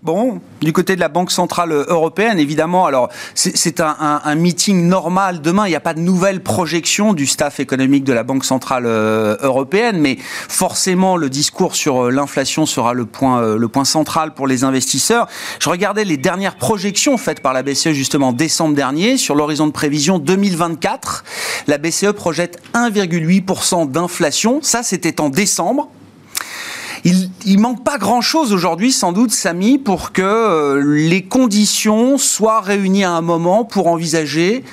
Bon, 0.02 0.40
du 0.62 0.72
côté 0.72 0.96
de 0.96 1.02
la 1.02 1.10
Banque 1.10 1.30
Centrale 1.30 1.74
Européenne, 1.74 2.40
évidemment, 2.40 2.86
alors 2.86 3.10
c'est 3.36 3.82
un, 3.82 4.36
meeting 4.36 4.88
normal 4.88 5.42
demain, 5.42 5.68
il 5.68 5.72
n'y 5.72 5.76
a 5.76 5.82
pas 5.82 5.94
de 5.94 6.00
nouvelles 6.00 6.42
projections 6.42 7.14
du 7.14 7.26
staff 7.26 7.60
économique 7.60 8.06
de 8.06 8.14
la 8.14 8.24
Banque 8.24 8.46
Centrale 8.46 8.86
euh, 8.86 9.36
Européenne, 9.42 10.00
mais 10.00 10.18
forcément 10.22 11.18
le 11.18 11.30
discours 11.30 11.76
sur 11.76 12.06
euh, 12.06 12.12
l'inflation 12.12 12.66
sera 12.66 12.94
le 12.94 13.06
point, 13.06 13.42
euh, 13.42 13.58
le 13.58 13.68
point 13.68 13.84
central 13.84 14.34
pour 14.34 14.48
les 14.48 14.64
investisseurs. 14.64 15.28
Je 15.60 15.70
regardais 15.70 16.06
les 16.06 16.16
dernières 16.16 16.56
projections 16.56 17.18
faites 17.18 17.42
par 17.42 17.52
la 17.52 17.62
BCE 17.62 17.92
justement 17.92 18.30
en 18.30 18.34
décembre 18.34 18.76
dernier 18.76 19.18
sur 19.18 19.36
l'horizon 19.36 19.68
de 19.68 19.74
prévision 19.74 20.18
2024. 20.18 21.26
La 21.68 21.78
BCE 21.78 22.14
projette 22.14 22.62
1,8% 22.74 23.92
d'inflation, 23.92 24.60
ça 24.62 24.82
c'était 24.82 25.20
en 25.20 25.28
décembre 25.28 25.90
il, 27.04 27.30
il 27.46 27.60
manque 27.60 27.84
pas 27.84 27.98
grand-chose 27.98 28.54
aujourd'hui, 28.54 28.92
sans 28.92 29.12
doute, 29.12 29.32
Samy, 29.32 29.78
pour 29.78 30.12
que 30.12 30.22
euh, 30.22 30.82
les 30.84 31.24
conditions 31.24 32.18
soient 32.18 32.62
réunies 32.62 33.04
à 33.04 33.12
un 33.12 33.22
moment 33.22 33.66
pour 33.66 33.88
envisager 33.88 34.64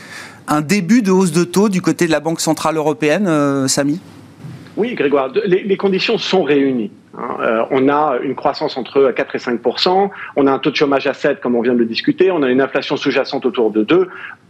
un 0.48 0.60
début 0.60 1.02
de 1.02 1.10
hausse 1.10 1.32
de 1.32 1.44
taux 1.44 1.68
du 1.68 1.82
côté 1.82 2.06
de 2.06 2.12
la 2.12 2.20
Banque 2.20 2.40
Centrale 2.40 2.76
Européenne, 2.76 3.68
Samy? 3.68 3.98
Oui, 4.76 4.94
Grégoire, 4.94 5.30
les, 5.44 5.76
conditions 5.76 6.18
sont 6.18 6.42
réunies. 6.42 6.90
Hein. 7.16 7.36
Euh, 7.40 7.64
on 7.70 7.88
a 7.88 8.18
une 8.22 8.34
croissance 8.34 8.76
entre 8.76 9.10
4 9.10 9.34
et 9.34 9.38
5% 9.38 10.10
on 10.36 10.46
a 10.46 10.52
un 10.52 10.58
taux 10.58 10.70
de 10.70 10.76
chômage 10.76 11.06
à 11.06 11.14
7, 11.14 11.40
comme 11.40 11.54
on 11.54 11.62
vient 11.62 11.72
de 11.72 11.78
le 11.78 11.86
discuter, 11.86 12.30
on 12.30 12.42
a 12.42 12.50
une 12.50 12.60
inflation 12.60 12.96
sous-jacente 12.96 13.46
autour 13.46 13.70
de 13.70 13.82
2. 13.82 14.08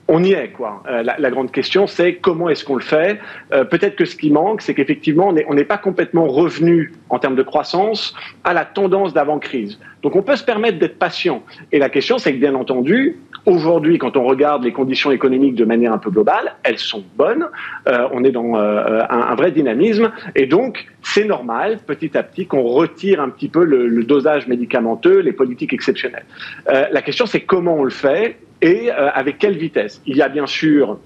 On 0.09 0.23
y 0.23 0.33
est, 0.33 0.49
quoi. 0.49 0.85
Euh, 0.88 1.02
la, 1.02 1.30
grande 1.30 1.50
question, 1.50 1.88
c'est 1.88 2.14
comment 2.14 2.49
est-ce 2.49 2.64
qu'on 2.64 2.76
le 2.76 2.83
fait? 2.83 3.18
Euh, 3.52 3.64
Peut-être 3.64 3.97
que 3.97 4.04
ce 4.04 4.14
qui 4.14 4.30
manque, 4.30 4.62
c'est 4.62 4.73
qu'effectivement, 4.73 5.35
on 5.49 5.54
n'est 5.54 5.64
pas 5.64 5.78
complètement 5.78 6.28
revenu 6.28 6.92
en 7.09 7.18
termes 7.18 7.35
de 7.35 7.42
croissance 7.42 8.14
à 8.45 8.52
la 8.54 8.64
tendance 8.64 9.14
d'avant-crise. 9.14 9.80
Donc, 10.02 10.14
on 10.14 10.23
peut 10.23 10.37
se 10.37 10.45
permettre 10.45 10.78
d'être 10.78 10.99
patient. 10.99 11.42
Et 11.73 11.80
la 11.80 11.88
question, 11.88 12.18
c'est 12.18 12.33
que, 12.33 12.38
bien 12.38 12.54
entendu, 12.54 13.18
Aujourd'hui, 13.47 13.99
quand 13.99 14.17
on 14.17 14.25
regarde 14.25 14.65
les 14.65 14.73
conditions 14.73 15.12
économiques 15.12 15.55
de 15.55 15.65
manière 15.65 15.93
un 15.93 15.99
peu 15.99 16.11
globale, 16.11 16.57
elles 16.65 16.79
sont 16.79 17.05
bonnes. 17.17 17.47
Euh, 17.87 18.09
on 18.11 18.25
est 18.25 18.33
dans 18.33 18.57
euh, 18.57 19.03
un, 19.09 19.37
vrai 19.37 19.53
dynamisme. 19.53 20.11
Et 20.35 20.47
donc, 20.47 20.88
c'est 21.00 21.25
normal, 21.25 21.79
petit 21.87 22.19
à 22.19 22.25
petit, 22.25 22.47
qu'on 22.47 22.65
retire 22.65 23.21
un 23.21 23.29
petit 23.29 23.49
peu 23.49 23.65
le, 23.65 24.03
dosage 24.03 24.49
médicamenteux, 24.49 25.21
les 25.21 25.33
politiques 25.33 25.73
exceptionnelles. 25.73 26.25
Euh, 26.69 26.87
la 26.91 27.03
question, 27.03 27.25
c'est 27.26 27.43
comment 27.43 27.76
on 27.76 27.85
le 27.85 27.91
fait 27.91 28.37
et 28.62 28.91
avec 28.91 29.38
quelle 29.38 29.57
vitesse. 29.57 30.00
Il 30.07 30.17
y 30.17 30.23
a 30.23 30.29
bien 30.29 30.47
sûr 30.47 30.99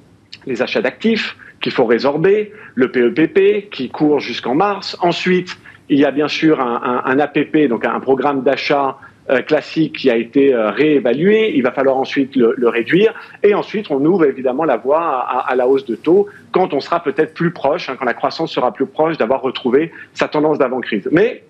les 0.47 0.63
achats 0.63 0.81
d'actifs 0.81 1.37
qu'il 1.61 1.73
faut 1.73 1.85
résorber, 1.85 2.53
le 2.75 2.91
PEPP 2.91 3.39
e 3.39 3.61
qui 3.71 3.91
court 3.91 4.21
jusqu'en 4.21 4.55
mars. 4.55 4.97
Ensuite, 5.01 5.59
il 5.89 5.99
y 5.99 6.05
a 6.05 6.13
bien 6.13 6.29
sûr 6.29 6.61
un, 6.61 7.03
un 7.05 7.19
APP, 7.19 7.67
donc 7.69 7.85
un 7.85 7.99
programme 7.99 8.45
d'achat 8.45 8.99
classique 9.43 9.97
qui 9.97 10.11
a 10.11 10.17
été 10.17 10.55
euh, 10.55 10.71
réévalué. 10.71 11.53
Il 11.55 11.63
va 11.63 11.73
falloir 11.73 11.97
ensuite 11.97 12.37
le, 12.37 12.69
réduire. 12.69 13.15
Et 13.43 13.55
ensuite, 13.55 13.91
on 13.91 14.05
ouvre 14.05 14.25
évidemment 14.25 14.65
la 14.65 14.77
voie 14.77 15.01
à, 15.01 15.55
la 15.55 15.67
hausse 15.67 15.85
de 15.87 15.97
taux 15.97 16.29
quand 16.53 16.75
on 16.75 16.81
sera 16.81 17.03
peut-être 17.03 17.35
plus 17.35 17.51
proche, 17.51 17.89
hein, 17.89 17.97
quand 17.99 18.05
la 18.05 18.15
croissance 18.15 18.53
sera 18.53 18.73
plus 18.73 18.87
proche 18.87 19.17
d'avoir 19.19 19.43
retrouvé 19.43 19.93
sa 20.15 20.29
tendance 20.29 20.59
d'avant-crise. 20.59 21.09
Mais 21.13 21.45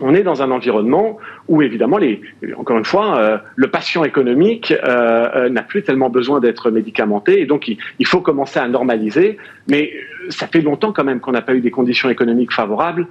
on 0.00 0.14
est 0.14 0.22
dans 0.22 0.42
un 0.42 0.50
environnement 0.50 1.18
où 1.46 1.62
évidemment, 1.62 1.98
les, 1.98 2.20
encore 2.56 2.78
une 2.78 2.84
fois, 2.84 3.16
euh, 3.18 3.38
le 3.54 3.70
patient 3.70 4.02
économique 4.02 4.74
n'a 4.82 5.62
plus 5.62 5.82
tellement 5.82 6.10
besoin 6.10 6.40
d'être 6.40 6.70
médicamenté 6.70 7.40
et 7.40 7.46
donc 7.46 7.68
il, 7.68 8.06
faut 8.06 8.20
commencer 8.20 8.58
à 8.58 8.66
normaliser. 8.66 9.36
Mais 9.68 9.92
ça 10.30 10.46
fait 10.46 10.62
longtemps 10.62 10.92
quand 10.92 11.04
même 11.04 11.20
qu'on 11.20 11.32
n'a 11.32 11.42
pas 11.42 11.54
eu 11.54 11.60
des 11.60 11.70
conditions 11.70 12.08
économiques 12.10 12.52
favorables. 12.52 13.06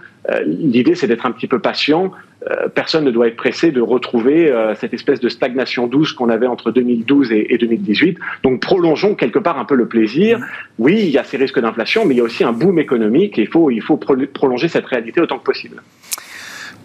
L'idée, 0.46 0.96
c'est 0.96 1.08
d'être 1.08 1.25
un 1.25 1.32
petit 1.32 1.48
peu 1.48 1.60
patient, 1.60 2.12
euh, 2.12 2.33
personne 2.74 3.06
ne 3.06 3.12
doit 3.12 3.28
être 3.28 3.36
pressé 3.36 3.72
de 3.72 3.82
retrouver 3.82 4.52
euh, 4.52 4.76
cette 4.76 4.94
espèce 4.94 5.20
de 5.20 5.30
stagnation 5.30 5.88
douce 5.88 6.14
qu'on 6.14 6.30
avait 6.30 6.48
entre 6.48 6.72
2012 6.72 7.32
et, 7.32 7.58
2018. 7.58 8.18
Donc 8.44 8.60
prolongeons 8.60 9.16
quelque 9.16 9.40
part 9.40 9.60
un 9.60 9.66
peu 9.66 9.76
le 9.76 9.88
plaisir. 9.88 10.40
Oui, 10.80 11.00
il 11.00 11.10
y 11.10 11.18
a 11.18 11.24
ces 11.24 11.38
risques 11.38 11.60
d'inflation, 11.60 12.06
mais 12.06 12.16
il 12.16 12.18
y 12.18 12.22
a 12.22 12.24
aussi 12.24 12.44
un 12.44 12.52
boom 12.52 12.80
économique 12.80 13.38
et 13.38 13.44
il 13.44 13.48
faut, 13.48 13.72
il 13.72 13.82
faut 13.82 13.98
prolonger 13.98 14.68
cette 14.68 14.86
réalité 14.86 15.22
autant 15.22 15.38
que 15.38 15.44
possible. 15.44 15.82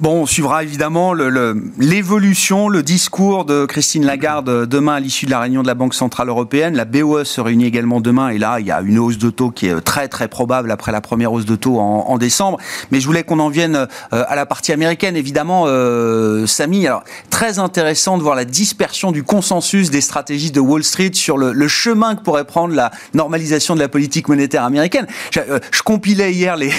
Bon, 0.01 0.23
on 0.23 0.27
suivra 0.27 0.63
évidemment 0.63 1.13
l'évolution, 1.13 2.69
le, 2.69 2.85
discours 2.85 3.45
de 3.45 3.67
Christine 3.67 4.07
Lagarde 4.07 4.65
demain 4.67 4.95
à 4.95 5.01
l'issue 5.01 5.27
de 5.27 5.33
la 5.33 5.41
réunion 5.41 5.63
de 5.63 5.67
la 5.67 5.75
Banque 5.75 5.93
Centrale 5.93 6.29
Européenne. 6.29 6.77
La 6.77 6.85
BOE 6.85 7.25
se 7.25 7.41
réunit 7.41 7.65
également 7.65 8.01
demain 8.01 8.29
et 8.29 8.39
là, 8.39 8.61
il 8.61 8.67
y 8.67 8.71
a 8.71 8.81
une 8.81 8.97
hausse 9.01 9.19
de 9.19 9.29
taux 9.31 9.51
qui 9.51 9.67
est 9.67 9.81
très 9.81 10.07
très 10.07 10.29
probable 10.29 10.71
après 10.71 10.93
la 10.93 11.01
première 11.01 11.33
hausse 11.33 11.47
de 11.47 11.57
taux 11.57 11.81
en, 11.81 12.17
décembre. 12.17 12.59
Mais 12.93 13.01
je 13.01 13.07
voulais 13.07 13.25
qu'on 13.25 13.41
en 13.41 13.49
vienne 13.49 13.75
euh, 13.75 13.87
à 14.11 14.37
la 14.37 14.47
partie 14.47 14.71
américaine, 14.71 15.17
évidemment, 15.17 15.65
euh, 15.67 16.47
Samy. 16.47 16.87
Alors, 16.87 17.03
très 17.29 17.59
intéressant 17.59 18.19
de 18.19 18.23
voir 18.23 18.37
la 18.37 18.45
dispersion 18.45 19.11
du 19.11 19.25
consensus 19.25 19.91
des 19.91 20.01
stratégies 20.01 20.53
de 20.53 20.61
Wall 20.61 20.85
Street 20.85 21.11
sur 21.15 21.37
le, 21.39 21.67
chemin 21.67 22.15
que 22.15 22.23
pourrait 22.23 22.45
prendre 22.45 22.73
la 22.73 22.93
normalisation 23.15 23.75
de 23.75 23.81
la 23.81 23.89
politique 23.89 24.29
monétaire 24.29 24.63
américaine. 24.63 25.09
Je, 25.33 25.41
euh, 25.41 25.59
compilais 25.85 26.33
hier 26.33 26.57
les, 26.57 26.71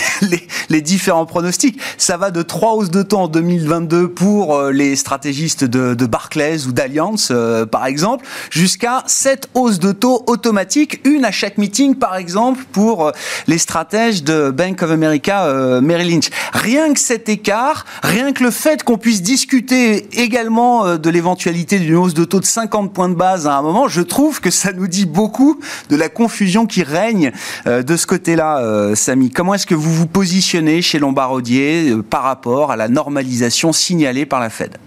les, 0.70 0.82
différents 0.82 1.26
pronostics. 1.26 1.80
Ça 1.98 2.16
va 2.16 2.32
de 2.32 2.44
trois 2.44 2.76
hausses 2.76 2.92
de 2.92 3.09
en 3.14 3.28
2022 3.28 4.10
pour 4.10 4.56
euh, 4.56 4.72
les 4.72 4.96
stratégistes 4.96 5.64
de, 5.64 6.06
Barclays 6.06 6.66
ou 6.68 6.72
d'Alliance, 6.72 7.30
euh, 7.32 7.66
par 7.66 7.86
exemple, 7.86 8.26
jusqu'à 8.50 9.04
7 9.06 9.50
hausses 9.54 9.80
de 9.80 9.92
taux 9.92 10.24
automatiques, 10.28 11.02
une 11.06 11.26
à 11.26 11.32
chaque 11.32 11.58
meeting, 11.58 11.96
par 11.96 12.16
exemple, 12.16 12.64
pour 12.72 13.08
euh, 13.08 13.12
les 13.48 13.58
stratèges 13.58 14.24
de 14.24 14.50
Bank 14.52 14.82
of 14.82 14.92
America 14.92 15.80
Merrill 15.82 16.10
Lynch. 16.10 16.30
Rien 16.54 16.94
que 16.94 17.00
cet 17.00 17.30
écart, 17.30 17.86
rien 18.04 18.34
que 18.34 18.44
le 18.44 18.52
fait 18.52 18.84
qu'on 18.84 18.98
puisse 18.98 19.22
discuter 19.22 20.08
également 20.20 20.98
de 20.98 21.10
l'éventualité 21.10 21.80
d'une 21.80 21.96
hausse 21.96 22.14
de 22.14 22.24
taux 22.24 22.40
de 22.40 22.46
50 22.46 22.94
points 22.94 23.10
de 23.10 23.16
base 23.16 23.48
à 23.48 23.56
un 23.56 23.62
moment, 23.62 23.88
je 23.88 24.02
trouve 24.02 24.42
que 24.42 24.52
ça 24.52 24.72
nous 24.74 24.88
dit 24.88 25.06
beaucoup 25.06 25.60
de 25.90 25.96
la 25.96 26.10
confusion 26.10 26.66
qui 26.66 26.84
règne 26.84 27.32
de 27.66 27.98
ce 27.98 28.08
côté-là, 28.08 28.94
Samy. 28.96 29.30
Comment 29.32 29.54
est-ce 29.54 29.68
que 29.68 29.76
vous 29.76 29.94
vous 29.94 30.08
positionnez 30.08 30.82
chez 30.82 31.00
Lombardier 31.00 31.96
par 32.10 32.24
rapport 32.24 32.72
à 32.72 32.76
la 32.76 32.88
normalisation 33.00 33.72
signalée 33.72 34.26
par 34.26 34.42
la 34.42 34.50
Fed 34.50 34.78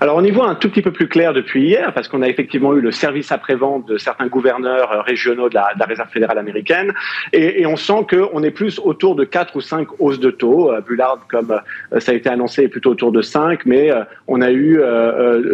alors 0.00 0.16
on 0.16 0.24
y 0.24 0.30
voit 0.30 0.48
un 0.48 0.54
tout 0.54 0.68
petit 0.68 0.82
peu 0.82 0.92
plus 0.92 1.08
clair 1.08 1.32
depuis 1.32 1.62
hier 1.62 1.92
parce 1.94 2.08
qu'on 2.08 2.22
a 2.22 2.28
effectivement 2.28 2.74
eu 2.74 2.80
le 2.80 2.92
service 2.92 3.32
après-vente 3.32 3.86
de 3.86 3.96
certains 3.96 4.26
gouverneurs 4.26 4.92
euh, 4.92 5.00
régionaux 5.00 5.48
de 5.48 5.54
la, 5.54 5.72
Réserve 5.86 6.10
fédérale 6.10 6.38
américaine 6.38 6.92
et, 7.32 7.66
on 7.66 7.76
sent 7.76 8.06
qu'on 8.10 8.42
est 8.42 8.50
plus 8.50 8.78
autour 8.78 9.14
de 9.14 9.24
4 9.24 9.56
ou 9.56 9.60
5 9.60 9.88
hausses 9.98 10.20
de 10.20 10.30
taux. 10.30 10.70
Euh, 10.70 10.80
Bullard, 10.80 11.26
comme 11.28 11.60
euh, 11.92 12.00
ça 12.00 12.12
a 12.12 12.14
été 12.14 12.28
annoncé, 12.28 12.64
est 12.64 12.68
plutôt 12.68 12.90
autour 12.90 13.12
de 13.12 13.22
5, 13.22 13.64
mais 13.66 13.90
on 14.28 14.40
a 14.40 14.50
eu 14.50 14.80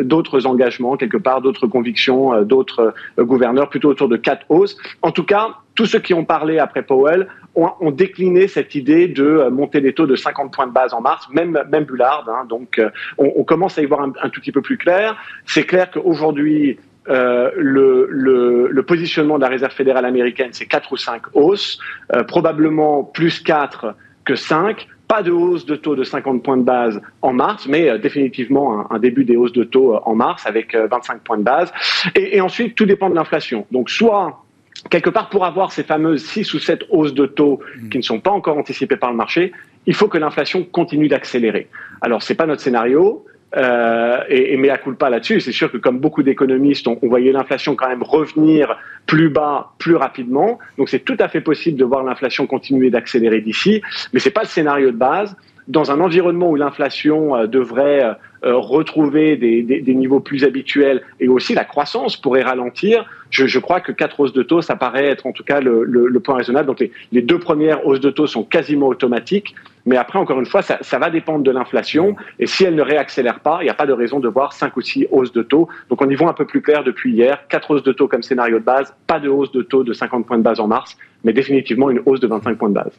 d'autres 0.02 0.46
engagements 0.46 0.96
quelque 0.96 1.16
part, 1.16 1.40
d'autres 1.40 1.66
convictions, 1.66 2.42
d'autres 2.42 2.94
gouverneurs 3.18 3.68
plutôt 3.68 3.90
autour 3.90 4.08
de 4.08 4.16
4 4.16 4.46
hausses. 4.48 4.76
En 5.02 5.12
tout 5.12 5.24
cas, 5.24 5.48
tous 5.74 5.86
ceux 5.86 6.00
qui 6.00 6.12
ont 6.12 6.24
parlé 6.24 6.58
après 6.58 6.82
Powell 6.82 7.28
ont, 7.58 7.90
décliné 7.90 8.48
cette 8.48 8.74
idée 8.74 9.08
de 9.08 9.24
euh, 9.24 9.50
monter 9.50 9.80
les 9.80 9.92
taux 9.92 10.06
de 10.06 10.16
50 10.16 10.52
points 10.52 10.66
de 10.66 10.72
base 10.72 10.94
en 10.94 11.00
mars, 11.00 11.28
même, 11.32 11.62
même 11.70 11.84
Bullard. 11.84 12.26
Hein. 12.28 12.44
donc, 12.48 12.78
euh, 12.78 12.90
on, 13.18 13.44
commence 13.44 13.78
à 13.78 13.82
y 13.82 13.86
voir 13.86 14.00
un, 14.00 14.28
tout 14.28 14.40
petit 14.40 14.52
peu 14.52 14.62
plus 14.62 14.78
clair. 14.78 15.16
C'est 15.46 15.64
clair 15.64 15.90
qu'aujourd'hui, 15.90 16.78
euh, 17.08 17.50
le, 17.56 18.82
positionnement 18.82 19.36
de 19.36 19.42
la 19.42 19.48
Réserve 19.48 19.72
fédérale 19.72 20.04
américaine, 20.04 20.50
c'est 20.52 20.66
4 20.66 20.92
ou 20.92 20.96
5 20.96 21.22
hausses, 21.34 21.78
probablement 22.26 23.04
plus 23.04 23.40
4 23.40 23.94
que 24.24 24.34
5. 24.34 24.88
Pas 25.08 25.22
de 25.22 25.30
hausse 25.30 25.64
de 25.64 25.74
taux 25.74 25.96
de 25.96 26.04
50 26.04 26.42
points 26.42 26.58
de 26.58 26.62
base 26.62 27.00
en 27.22 27.32
mars, 27.32 27.66
mais 27.66 27.98
définitivement 27.98 28.90
un, 28.92 28.98
début 28.98 29.24
des 29.24 29.36
hausses 29.36 29.52
de 29.52 29.64
taux 29.64 29.96
en 29.96 30.14
mars 30.14 30.46
avec 30.46 30.74
25 30.74 31.22
points 31.22 31.38
de 31.38 31.42
base. 31.42 31.72
Et, 32.14 32.36
et 32.36 32.40
ensuite, 32.40 32.74
tout 32.74 32.84
dépend 32.86 33.08
de 33.08 33.14
l'inflation. 33.14 33.66
Donc, 33.70 33.88
soit 33.90 34.44
quelque 34.90 35.10
part, 35.10 35.28
pour 35.28 35.44
avoir 35.44 35.72
ces 35.72 35.82
fameuses 35.82 36.24
6 36.24 36.54
ou 36.54 36.58
7 36.58 36.84
hausses 36.90 37.14
de 37.14 37.26
taux 37.26 37.60
mm. 37.76 37.88
qui 37.88 37.98
ne 37.98 38.02
sont 38.02 38.20
pas 38.20 38.30
encore 38.30 38.58
anticipées 38.58 38.96
par 38.96 39.10
le 39.10 39.16
marché, 39.16 39.52
il 39.86 39.94
faut 39.94 40.08
que 40.08 40.18
l'inflation 40.18 40.64
continue 40.64 41.08
d'accélérer. 41.08 41.68
Alors, 42.00 42.22
ce 42.22 42.32
n'est 42.32 42.36
pas 42.36 42.46
notre 42.46 42.62
scénario. 42.62 43.24
Euh, 43.56 44.18
et, 44.28 44.52
et 44.52 44.56
mea 44.58 44.76
culpa 44.76 45.08
là-dessus. 45.08 45.40
C'est 45.40 45.52
sûr 45.52 45.72
que 45.72 45.78
comme 45.78 46.00
beaucoup 46.00 46.22
d'économistes, 46.22 46.86
on, 46.86 46.98
on, 47.00 47.08
voyait 47.08 47.32
l'inflation 47.32 47.74
quand 47.76 47.88
même 47.88 48.02
revenir 48.02 48.76
plus 49.06 49.30
bas, 49.30 49.72
plus 49.78 49.96
rapidement. 49.96 50.58
Donc 50.76 50.90
c'est 50.90 50.98
tout 50.98 51.16
à 51.18 51.28
fait 51.28 51.40
possible 51.40 51.78
de 51.78 51.84
voir 51.86 52.04
l'inflation 52.04 52.46
continuer 52.46 52.90
d'accélérer 52.90 53.40
d'ici, 53.40 53.80
mais 54.12 54.20
c'est 54.20 54.32
pas 54.32 54.42
le 54.42 54.48
scénario 54.48 54.90
de 54.90 54.98
base 54.98 55.34
dans 55.68 55.90
un 55.90 56.00
environnement 56.00 56.50
où 56.50 56.56
l'inflation 56.56 57.36
euh, 57.36 57.46
devrait 57.46 58.02
euh, 58.02 58.08
euh, 58.10 58.14
retrouver 58.42 59.36
des, 59.36 59.62
des, 59.62 59.80
des, 59.80 59.94
niveaux 59.94 60.20
plus 60.20 60.44
habituels 60.44 61.02
et 61.20 61.28
aussi 61.28 61.54
la 61.54 61.64
croissance 61.64 62.16
pourrait 62.16 62.42
ralentir, 62.42 63.04
je, 63.30 63.46
je, 63.46 63.58
crois 63.58 63.80
que 63.80 63.92
quatre 63.92 64.20
hausses 64.20 64.32
de 64.32 64.42
taux, 64.42 64.62
ça 64.62 64.76
paraît 64.76 65.06
être 65.06 65.26
en 65.26 65.32
tout 65.32 65.44
cas 65.44 65.60
le, 65.60 65.84
le, 65.84 66.06
le 66.06 66.20
point 66.20 66.36
raisonnable. 66.36 66.66
Donc 66.66 66.80
les, 66.80 66.92
les, 67.12 67.22
deux 67.22 67.38
premières 67.38 67.86
hausses 67.86 68.00
de 68.00 68.10
taux 68.10 68.26
sont 68.26 68.44
quasiment 68.44 68.86
automatiques, 68.86 69.54
mais 69.86 69.96
après, 69.96 70.18
encore 70.18 70.38
une 70.38 70.46
fois, 70.46 70.62
ça, 70.62 70.78
ça 70.82 70.98
va 70.98 71.10
dépendre 71.10 71.42
de 71.42 71.50
l'inflation 71.50 72.16
et 72.38 72.46
si 72.46 72.64
elle 72.64 72.74
ne 72.74 72.82
réaccélère 72.82 73.40
pas, 73.40 73.58
il 73.60 73.64
n'y 73.64 73.70
a 73.70 73.74
pas 73.74 73.86
de 73.86 73.92
raison 73.92 74.20
de 74.20 74.28
voir 74.28 74.52
cinq 74.52 74.76
ou 74.76 74.80
six 74.80 75.06
hausses 75.10 75.32
de 75.32 75.42
taux. 75.42 75.68
Donc 75.88 76.02
on 76.02 76.08
y 76.08 76.14
voit 76.14 76.28
un 76.28 76.34
peu 76.34 76.46
plus 76.46 76.62
clair 76.62 76.84
depuis 76.84 77.12
hier, 77.12 77.46
quatre 77.48 77.70
hausses 77.70 77.82
de 77.82 77.92
taux 77.92 78.08
comme 78.08 78.22
scénario 78.22 78.58
de 78.58 78.64
base, 78.64 78.94
pas 79.06 79.18
de 79.20 79.28
hausse 79.28 79.52
de 79.52 79.62
taux 79.62 79.84
de 79.84 79.92
50 79.92 80.26
points 80.26 80.38
de 80.38 80.42
base 80.42 80.60
en 80.60 80.66
mars, 80.66 80.96
mais 81.24 81.32
définitivement 81.32 81.90
une 81.90 82.00
hausse 82.06 82.20
de 82.20 82.26
25 82.26 82.56
points 82.56 82.68
de 82.68 82.74
base. 82.74 82.92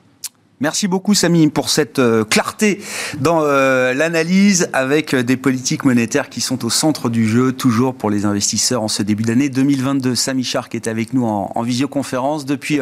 Merci 0.61 0.89
beaucoup 0.89 1.13
Samy 1.13 1.47
pour 1.47 1.69
cette 1.69 1.99
euh, 1.99 2.25
clarté 2.25 2.81
dans 3.21 3.43
euh, 3.43 3.93
l'analyse 3.93 4.69
avec 4.73 5.13
euh, 5.13 5.23
des 5.23 5.37
politiques 5.37 5.85
monétaires 5.85 6.27
qui 6.27 6.41
sont 6.41 6.65
au 6.65 6.69
centre 6.69 7.09
du 7.09 7.29
jeu 7.29 7.53
toujours 7.53 7.95
pour 7.95 8.09
les 8.09 8.25
investisseurs 8.25 8.83
en 8.83 8.89
ce 8.89 9.01
début 9.01 9.23
d'année 9.23 9.47
2022. 9.47 10.15
Samy 10.15 10.43
Shark 10.43 10.75
est 10.75 10.87
avec 10.87 11.13
nous 11.13 11.25
en, 11.25 11.49
en 11.55 11.61
visioconférence 11.61 12.45
depuis 12.45 12.79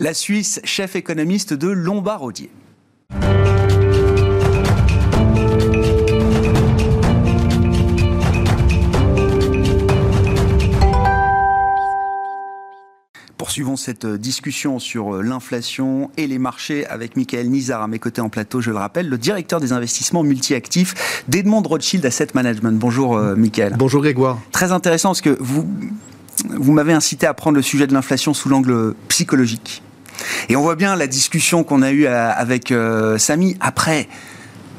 la 0.00 0.14
Suisse, 0.14 0.60
chef 0.64 0.96
économiste 0.96 1.52
de 1.52 1.68
Lombard-Odier. 1.68 2.50
Poursuivons 13.52 13.76
cette 13.76 14.06
euh, 14.06 14.16
discussion 14.16 14.78
sur 14.78 15.14
euh, 15.14 15.20
l'inflation 15.20 16.10
et 16.16 16.26
les 16.26 16.38
marchés 16.38 16.86
avec 16.86 17.18
Michael 17.18 17.50
Nizar 17.50 17.82
à 17.82 17.86
mes 17.86 17.98
côtés 17.98 18.22
en 18.22 18.30
plateau, 18.30 18.62
je 18.62 18.70
le 18.70 18.78
rappelle, 18.78 19.10
le 19.10 19.18
directeur 19.18 19.60
des 19.60 19.74
investissements 19.74 20.22
multi-actifs 20.22 21.22
d'Edmond 21.28 21.60
Rothschild 21.60 22.06
Asset 22.06 22.28
Management. 22.32 22.78
Bonjour 22.78 23.14
euh, 23.14 23.36
Michael. 23.36 23.74
Bonjour 23.76 24.00
Grégoire. 24.00 24.38
Très 24.52 24.72
intéressant 24.72 25.10
parce 25.10 25.20
que 25.20 25.36
vous 25.38 25.68
vous 26.48 26.72
m'avez 26.72 26.94
incité 26.94 27.26
à 27.26 27.34
prendre 27.34 27.56
le 27.56 27.62
sujet 27.62 27.86
de 27.86 27.92
l'inflation 27.92 28.32
sous 28.32 28.48
l'angle 28.48 28.94
psychologique. 29.08 29.82
Et 30.48 30.56
on 30.56 30.62
voit 30.62 30.76
bien 30.76 30.96
la 30.96 31.06
discussion 31.06 31.62
qu'on 31.62 31.82
a 31.82 31.92
eue 31.92 32.06
avec 32.06 32.72
Samy 33.18 33.58
après 33.60 34.08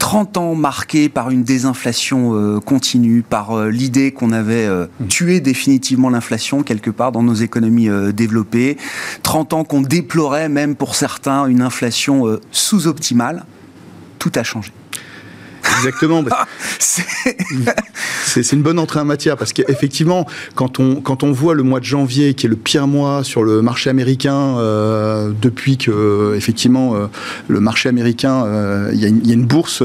30 0.03 0.36
ans 0.36 0.53
marqués 0.53 1.07
par 1.07 1.29
une 1.29 1.43
désinflation 1.45 2.36
euh, 2.36 2.60
continue, 2.60 3.22
par 3.22 3.51
euh, 3.51 3.69
l'idée 3.69 4.12
qu'on 4.12 4.33
avait 4.33 4.65
euh, 4.65 4.88
mmh. 5.00 5.07
tué 5.07 5.39
définitivement 5.39 6.10
l'inflation 6.10 6.62
quelque 6.62 6.89
part 6.89 7.13
dans 7.13 7.24
nos 7.24 7.36
économies 7.36 7.88
développées, 8.13 8.75
30 9.24 9.53
ans 9.53 9.63
qu'on 9.63 9.79
déplorait 9.79 10.50
même 10.50 10.75
pour 10.75 10.95
certains 10.95 11.45
une 11.45 11.62
inflation 11.62 12.38
sous-optimale, 12.51 13.45
tout 14.19 14.31
a 14.36 14.43
changé. 14.43 14.74
Exactement. 15.77 16.24
c'est 16.80 18.51
une 18.51 18.62
bonne 18.62 18.80
entrée 18.80 19.00
en 19.00 19.06
matière 19.06 19.38
parce 19.38 19.53
qu'effectivement, 19.53 20.25
quand 20.56 20.80
on, 20.80 20.96
quand 21.01 21.24
on 21.24 21.32
voit 21.32 21.53
le 21.53 21.63
mois 21.63 21.80
de 21.80 21.86
janvier, 21.86 22.34
qui 22.34 22.46
est 22.46 22.50
le 22.50 22.56
pire 22.56 22.88
mois 22.88 23.24
sur 23.24 23.44
le 23.44 23.62
marché 23.62 23.89
américain, 23.89 24.58
euh, 24.58 25.32
depuis 25.42 25.77
que, 25.77 26.34
effectivement, 26.36 26.96
euh, 26.96 27.08
le 27.48 27.60
marché 27.60 27.89
américain, 27.89 28.46
euh, 28.46 28.89
il 28.94 29.00
y, 29.00 29.27
y, 29.27 29.32
a 29.32 29.34
une 29.34 29.46
bourse 29.46 29.84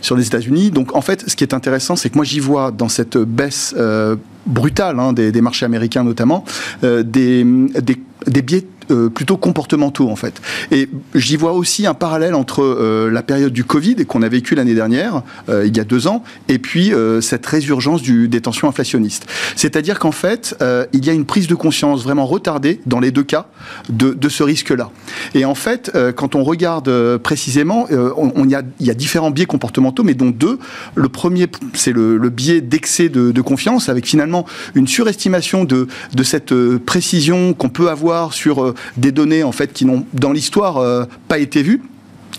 sur 0.00 0.16
les 0.16 0.26
États-Unis. 0.26 0.70
Donc, 0.70 0.94
en 0.94 1.00
fait, 1.00 1.28
ce 1.28 1.36
qui 1.36 1.44
est 1.44 1.54
intéressant, 1.54 1.96
c'est 1.96 2.10
que 2.10 2.16
moi, 2.16 2.24
j'y 2.24 2.40
vois 2.40 2.70
dans 2.70 2.88
cette 2.88 3.18
baisse 3.18 3.74
brutale 4.46 4.98
hein, 4.98 5.12
des, 5.12 5.32
des, 5.32 5.40
marchés 5.40 5.66
américains, 5.66 6.04
notamment, 6.04 6.44
des, 6.82 7.44
des, 7.44 7.96
des 8.26 8.42
biais 8.42 8.64
euh, 8.90 9.08
plutôt 9.08 9.36
comportementaux 9.36 10.08
en 10.08 10.16
fait. 10.16 10.40
Et 10.70 10.88
j'y 11.14 11.36
vois 11.36 11.52
aussi 11.52 11.86
un 11.86 11.94
parallèle 11.94 12.34
entre 12.34 12.62
euh, 12.62 13.10
la 13.10 13.22
période 13.22 13.52
du 13.52 13.64
Covid 13.64 13.96
qu'on 14.06 14.22
a 14.22 14.28
vécu 14.28 14.54
l'année 14.54 14.74
dernière, 14.74 15.22
euh, 15.48 15.66
il 15.66 15.76
y 15.76 15.80
a 15.80 15.84
deux 15.84 16.06
ans, 16.06 16.22
et 16.48 16.58
puis 16.58 16.92
cette 17.20 17.46
résurgence 17.46 18.02
du, 18.02 18.28
des 18.28 18.40
tensions 18.40 18.68
inflationnistes. 18.68 19.26
C'est-à-dire 19.56 19.98
qu'en 19.98 20.12
fait, 20.12 20.56
il 20.92 21.04
y 21.04 21.10
a 21.10 21.12
une 21.12 21.24
prise 21.24 21.46
de 21.46 21.54
conscience 21.54 22.02
vraiment 22.02 22.26
retardée 22.26 22.80
dans 22.86 23.00
les 23.00 23.10
deux 23.10 23.22
cas 23.22 23.46
de, 23.88 24.12
de 24.12 24.28
ce 24.28 24.42
risque-là. 24.42 24.90
Et 25.34 25.44
en 25.44 25.54
fait, 25.54 25.92
quand 26.16 26.34
on 26.34 26.44
regarde 26.44 27.18
précisément, 27.18 27.86
on, 28.16 28.48
y 28.48 28.54
a, 28.54 28.62
il 28.80 28.86
y 28.86 28.90
a 28.90 28.94
différents 28.94 29.30
biais 29.30 29.46
comportementaux, 29.46 30.02
mais 30.02 30.14
dont 30.14 30.30
deux. 30.30 30.58
Le 30.94 31.08
premier, 31.08 31.46
c'est 31.74 31.92
le, 31.92 32.16
le, 32.16 32.30
biais 32.30 32.60
d'excès 32.60 33.08
de, 33.08 33.30
de, 33.30 33.40
confiance, 33.42 33.88
avec 33.88 34.06
finalement 34.06 34.46
une 34.74 34.86
surestimation 34.86 35.64
de, 35.64 35.86
de 36.14 36.22
cette 36.22 36.54
précision 36.78 37.54
qu'on 37.54 37.68
peut 37.68 37.88
avoir 37.88 38.32
sur 38.32 38.74
des 38.96 39.12
données 39.12 39.42
en 39.42 39.52
fait 39.52 39.72
qui 39.72 39.84
n'ont 39.84 40.04
dans 40.12 40.32
l'histoire 40.32 40.78
euh, 40.78 41.04
pas 41.28 41.38
été 41.38 41.62
vues 41.62 41.82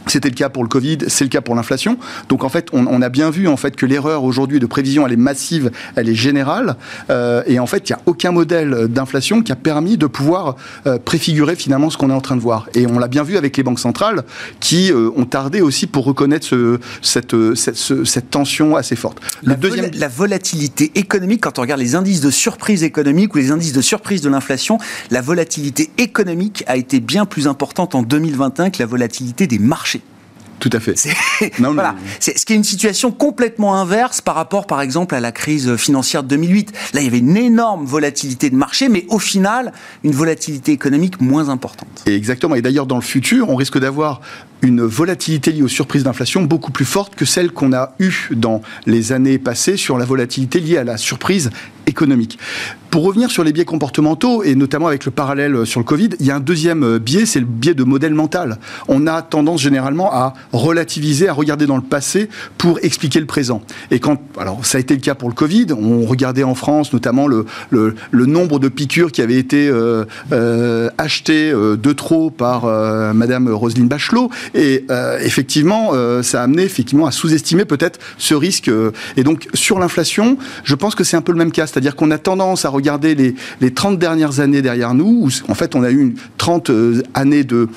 c'était 0.08 0.30
le 0.30 0.36
cas 0.36 0.50
pour 0.50 0.64
le 0.64 0.70
Covid, 0.70 1.00
c'est 1.08 1.24
le 1.24 1.30
cas 1.30 1.42
pour 1.42 1.56
l'inflation. 1.56 1.98
Donc 2.30 2.44
en 2.44 2.50
fait, 2.50 2.68
on, 2.74 3.02
a 3.02 3.10
bien 3.10 3.30
vu 3.30 3.48
en 3.48 3.58
fait 3.58 3.76
que 3.76 3.86
l'erreur 3.86 4.24
aujourd'hui 4.24 4.60
de 4.60 4.66
prévision, 4.66 5.06
elle 5.08 5.14
est 5.14 5.18
massive, 5.18 5.72
elle 5.96 6.10
est 6.10 6.16
générale. 6.16 6.76
Euh, 7.10 7.44
et 7.48 7.60
en 7.60 7.66
fait, 7.66 7.90
il 7.90 7.94
n'y 7.94 8.00
a 8.00 8.02
aucun 8.06 8.32
modèle 8.32 8.88
d'inflation 8.88 9.42
qui 9.42 9.52
a 9.52 9.56
permis 9.56 9.98
de 9.98 10.06
pouvoir 10.08 10.56
euh, 10.86 10.98
préfigurer 10.98 11.56
finalement 11.56 11.90
ce 11.90 11.98
qu'on 11.98 12.10
est 12.10 12.14
en 12.14 12.22
train 12.22 12.36
de 12.36 12.42
voir. 12.42 12.68
Et 12.74 12.88
on 12.88 13.00
l'a 13.00 13.08
bien 13.08 13.24
vu 13.24 13.38
avec 13.38 13.58
les 13.58 13.64
banques 13.64 13.80
centrales 13.80 14.24
qui 14.60 14.92
euh, 14.92 15.10
ont 15.16 15.26
tardé 15.26 15.62
aussi 15.62 15.88
pour 15.88 16.06
reconnaître 16.06 16.46
ce, 16.46 16.80
cette, 17.02 17.36
cette, 17.56 17.78
cette, 18.06 18.30
tension 18.30 18.76
assez 18.76 18.96
forte. 18.96 19.20
Le 19.44 19.50
la, 19.50 19.56
deuxième... 19.56 19.92
la 19.94 20.08
volatilité 20.08 20.92
économique, 20.96 21.42
quand 21.42 21.60
on 21.60 21.62
regarde 21.62 21.82
les 21.82 21.96
indices 21.96 22.22
de 22.22 22.32
surprise 22.32 22.84
économique 22.84 23.34
ou 23.34 23.38
les 23.38 23.52
indices 23.52 23.74
de 23.74 23.82
surprise 23.82 24.22
de 24.22 24.30
l'inflation, 24.30 24.78
la 25.10 25.22
volatilité 25.22 25.90
économique 25.98 26.64
a 26.68 26.78
été 26.78 27.00
bien 27.00 27.26
plus 27.26 27.48
importante 27.48 27.96
en 27.96 28.04
2021 28.04 28.70
que 28.70 28.80
la 28.80 28.86
volatilité 28.86 29.48
des 29.48 29.60
marchés 29.60 29.81
tout 30.62 30.70
à 30.74 30.80
fait. 30.80 30.94
voilà. 31.58 31.96
C'est 32.20 32.38
ce 32.38 32.46
qui 32.46 32.54
est 32.54 32.56
une 32.56 32.64
situation 32.64 33.12
complètement 33.12 33.76
inverse 33.76 34.22
par 34.22 34.36
rapport, 34.36 34.68
par 34.68 34.80
exemple, 34.82 35.16
à 35.16 35.20
la 35.20 35.32
crise 35.32 35.76
financière 35.76 36.22
de 36.22 36.30
2008. 36.30 36.72
Là, 36.94 37.02
il 37.02 37.06
y 37.06 37.08
avait 37.08 37.18
une 37.18 37.36
énorme 37.36 37.84
volatilité 37.84 38.52
de 38.52 38.56
marché, 38.56 38.88
mais 38.88 39.06
au 39.10 39.18
final, 39.18 39.74
une 40.04 40.12
volatilité 40.12 40.72
économique 40.72 41.20
moins 41.20 41.50
importante. 41.50 42.04
Et 42.06 42.16
exactement. 42.16 42.54
Et 42.54 42.62
d'ailleurs, 42.62 42.86
dans 42.86 42.98
le 42.98 43.02
futur, 43.02 43.50
on 43.50 43.56
risque 43.56 43.80
d'avoir 43.80 44.22
une 44.62 44.84
volatilité 44.84 45.52
liée 45.52 45.64
aux 45.64 45.68
surprises 45.68 46.04
d'inflation 46.04 46.44
beaucoup 46.44 46.72
plus 46.72 46.86
forte 46.86 47.16
que 47.16 47.26
celle 47.26 47.52
qu'on 47.52 47.74
a 47.74 47.96
eue 48.00 48.30
dans 48.30 48.62
les 48.86 49.14
années 49.14 49.40
passées 49.40 49.78
sur 49.78 49.98
la 49.98 50.06
volatilité 50.06 50.60
liée 50.60 50.78
à 50.78 50.84
la 50.84 50.98
surprise 50.98 51.50
Pour 52.90 53.04
revenir 53.04 53.32
sur 53.32 53.44
les 53.44 53.54
biais 53.54 53.66
comportementaux, 53.66 54.44
et 54.44 54.56
notamment 54.56 54.88
avec 54.88 55.06
le 55.06 55.12
parallèle 55.12 55.66
sur 55.66 55.80
le 55.80 55.86
Covid, 55.86 56.10
il 56.20 56.26
y 56.26 56.32
a 56.32 56.36
un 56.36 56.42
deuxième 56.42 56.98
biais, 56.98 57.26
c'est 57.26 57.40
le 57.40 57.46
biais 57.46 57.74
de 57.74 57.84
modèle 57.84 58.14
mental. 58.14 58.58
On 58.90 59.08
a 59.08 59.22
tendance 59.22 59.62
généralement 59.62 60.12
à 60.12 60.34
relativiser, 60.52 61.30
à 61.30 61.34
regarder 61.34 61.66
dans 61.66 61.78
le 61.78 61.82
passé 61.82 62.30
pour 62.58 62.80
expliquer 62.82 63.20
le 63.20 63.26
présent. 63.26 63.62
Et 63.92 64.00
quand, 64.00 64.22
alors 64.38 64.66
ça 64.66 64.78
a 64.78 64.82
été 64.82 64.94
le 64.94 65.00
cas 65.00 65.16
pour 65.16 65.30
le 65.30 65.36
Covid, 65.36 65.68
on 65.72 66.06
regardait 66.06 66.44
en 66.44 66.56
France 66.56 66.92
notamment 66.92 67.28
le, 67.28 67.46
nombre 68.12 68.60
de 68.60 68.68
piqûres 68.68 69.12
qui 69.12 69.22
avaient 69.22 69.38
été 69.38 69.68
euh, 69.68 70.06
euh, 70.32 70.90
achetées 70.98 71.52
euh, 71.52 71.78
de 71.78 71.94
trop 71.94 72.30
par 72.30 72.66
euh, 72.66 73.14
Madame 73.14 73.50
Roselyne 73.50 73.88
Bachelot, 73.88 74.30
et 74.54 74.86
euh, 74.90 75.20
effectivement, 75.20 75.92
euh, 75.94 76.22
ça 76.24 76.42
a 76.42 76.44
amené 76.44 76.64
effectivement 76.64 77.06
à 77.06 77.12
sous-estimer 77.12 77.66
peut-être 77.66 78.00
ce 78.18 78.34
risque. 78.34 78.70
et 79.18 79.24
donc 79.24 79.48
sur 79.54 79.80
l'inflation, 79.80 80.38
je 80.64 80.76
pense 80.76 80.96
que 80.96 81.04
c'est 81.04 81.18
un 81.18 81.22
peu 81.22 81.32
le 81.32 81.38
même 81.38 81.52
cas, 81.52 81.68
c'est-à-dire 81.82 81.96
qu'on 81.96 82.12
a 82.12 82.20
tendance 82.20 82.64
à 82.64 82.70
regarder 82.70 83.16
les, 83.16 83.34
les 83.60 83.74
30 83.74 83.98
dernières 83.98 84.40
années 84.40 84.62
derrière 84.62 84.94
nous, 84.94 85.26
où 85.26 85.52
en 85.52 85.56
fait 85.56 85.74
on 85.74 85.82
a 85.82 85.90
eu 85.90 86.00
une 86.00 86.14
30 86.38 86.70
années 87.16 87.44
de 87.44 87.68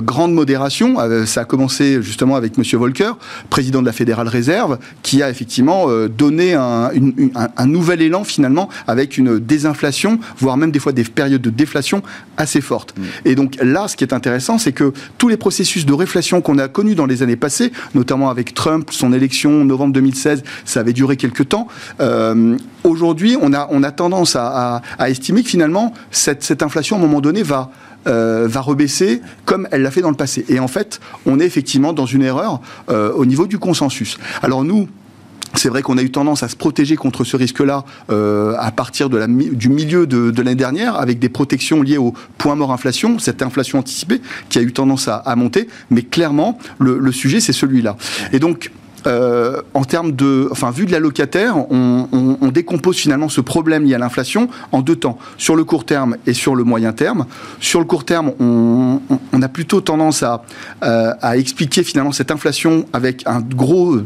grande 0.00 0.34
modération. 0.34 0.96
ça 1.26 1.42
a 1.42 1.44
commencé 1.44 2.02
justement 2.02 2.34
avec 2.34 2.58
Monsieur 2.58 2.78
Volcker, 2.78 3.12
président 3.48 3.80
de 3.80 3.86
la 3.86 3.92
Fédérale 3.92 4.26
Réserve, 4.26 4.78
qui 5.02 5.22
a 5.22 5.30
effectivement 5.30 5.86
donné 6.08 6.54
un, 6.54 6.90
un, 7.34 7.48
un 7.56 7.66
nouvel 7.66 8.02
élan 8.02 8.24
finalement 8.24 8.68
avec 8.88 9.16
une 9.16 9.38
désinflation, 9.38 10.18
voire 10.38 10.56
même 10.56 10.72
des 10.72 10.80
fois 10.80 10.92
des 10.92 11.04
périodes 11.04 11.42
de 11.42 11.50
déflation 11.50 12.02
assez 12.36 12.60
fortes. 12.60 12.94
Mmh. 12.96 13.02
Et 13.26 13.34
donc 13.36 13.56
là, 13.62 13.86
ce 13.86 13.96
qui 13.96 14.02
est 14.02 14.12
intéressant, 14.12 14.58
c'est 14.58 14.72
que 14.72 14.92
tous 15.18 15.28
les 15.28 15.36
processus 15.36 15.86
de 15.86 15.92
réflexion 15.92 16.40
qu'on 16.40 16.58
a 16.58 16.66
connu 16.68 16.94
dans 16.94 17.06
les 17.06 17.22
années 17.22 17.36
passées, 17.36 17.70
notamment 17.94 18.28
avec 18.28 18.54
Trump, 18.54 18.88
son 18.90 19.12
élection 19.12 19.62
en 19.62 19.64
novembre 19.64 19.92
2016, 19.92 20.42
ça 20.64 20.80
avait 20.80 20.92
duré 20.92 21.16
quelques 21.16 21.48
temps. 21.48 21.68
Euh, 22.00 22.56
Aujourd'hui, 22.86 23.25
on 23.34 23.52
a, 23.52 23.90
tendance 23.90 24.36
à, 24.36 24.82
estimer 25.08 25.42
que 25.42 25.48
finalement, 25.48 25.92
cette, 26.10 26.62
inflation, 26.62 26.96
à 26.96 26.98
un 26.98 27.02
moment 27.02 27.20
donné, 27.20 27.42
va, 27.42 27.70
euh, 28.06 28.46
va 28.48 28.60
rebaisser 28.60 29.20
comme 29.44 29.66
elle 29.72 29.82
l'a 29.82 29.90
fait 29.90 30.02
dans 30.02 30.10
le 30.10 30.16
passé. 30.16 30.44
Et 30.48 30.60
en 30.60 30.68
fait, 30.68 31.00
on 31.24 31.40
est 31.40 31.46
effectivement 31.46 31.92
dans 31.92 32.06
une 32.06 32.22
erreur 32.22 32.60
euh, 32.90 33.12
au 33.12 33.26
niveau 33.26 33.46
du 33.46 33.58
consensus. 33.58 34.18
Alors 34.42 34.62
nous, 34.62 34.88
c'est 35.54 35.68
vrai 35.68 35.82
qu'on 35.82 35.96
a 35.96 36.02
eu 36.02 36.10
tendance 36.10 36.42
à 36.42 36.48
se 36.48 36.56
protéger 36.56 36.96
contre 36.96 37.24
ce 37.24 37.36
risque-là 37.36 37.84
euh, 38.10 38.54
à 38.58 38.70
partir 38.70 39.08
du 39.08 39.68
milieu 39.68 40.06
de, 40.06 40.32
l'année 40.36 40.54
dernière, 40.54 40.96
avec 40.96 41.18
des 41.18 41.28
protections 41.28 41.82
liées 41.82 41.96
au 41.96 42.14
point 42.38 42.54
mort 42.54 42.72
inflation, 42.72 43.18
cette 43.18 43.42
inflation 43.42 43.78
anticipée 43.78 44.20
qui 44.48 44.58
a 44.58 44.62
eu 44.62 44.72
tendance 44.72 45.08
à, 45.08 45.36
monter. 45.36 45.68
Mais 45.90 46.02
clairement, 46.02 46.58
le, 46.78 46.98
le 46.98 47.12
sujet, 47.12 47.40
c'est 47.40 47.52
celui-là. 47.52 47.96
Et 48.32 48.38
donc, 48.38 48.70
euh, 49.06 49.62
en 49.74 49.84
termes 49.84 50.12
de, 50.12 50.48
enfin, 50.50 50.70
vu 50.70 50.86
de 50.86 50.92
la 50.92 50.98
locataire, 50.98 51.56
on, 51.70 52.08
on, 52.12 52.38
on, 52.40 52.48
décompose 52.48 52.96
finalement 52.96 53.28
ce 53.28 53.40
problème 53.40 53.84
lié 53.84 53.94
à 53.94 53.98
l'inflation 53.98 54.48
en 54.72 54.80
deux 54.80 54.96
temps, 54.96 55.18
sur 55.36 55.56
le 55.56 55.64
court 55.64 55.84
terme 55.84 56.16
et 56.26 56.32
sur 56.32 56.54
le 56.54 56.64
moyen 56.64 56.92
terme. 56.92 57.26
Sur 57.60 57.80
le 57.80 57.86
court 57.86 58.04
terme, 58.04 58.32
on, 58.40 59.00
on 59.32 59.42
a 59.42 59.48
plutôt 59.48 59.80
tendance 59.80 60.22
à, 60.22 60.42
euh, 60.82 61.12
à 61.20 61.36
expliquer 61.36 61.82
finalement 61.82 62.12
cette 62.12 62.30
inflation 62.30 62.86
avec 62.92 63.22
un 63.26 63.40
gros 63.40 63.98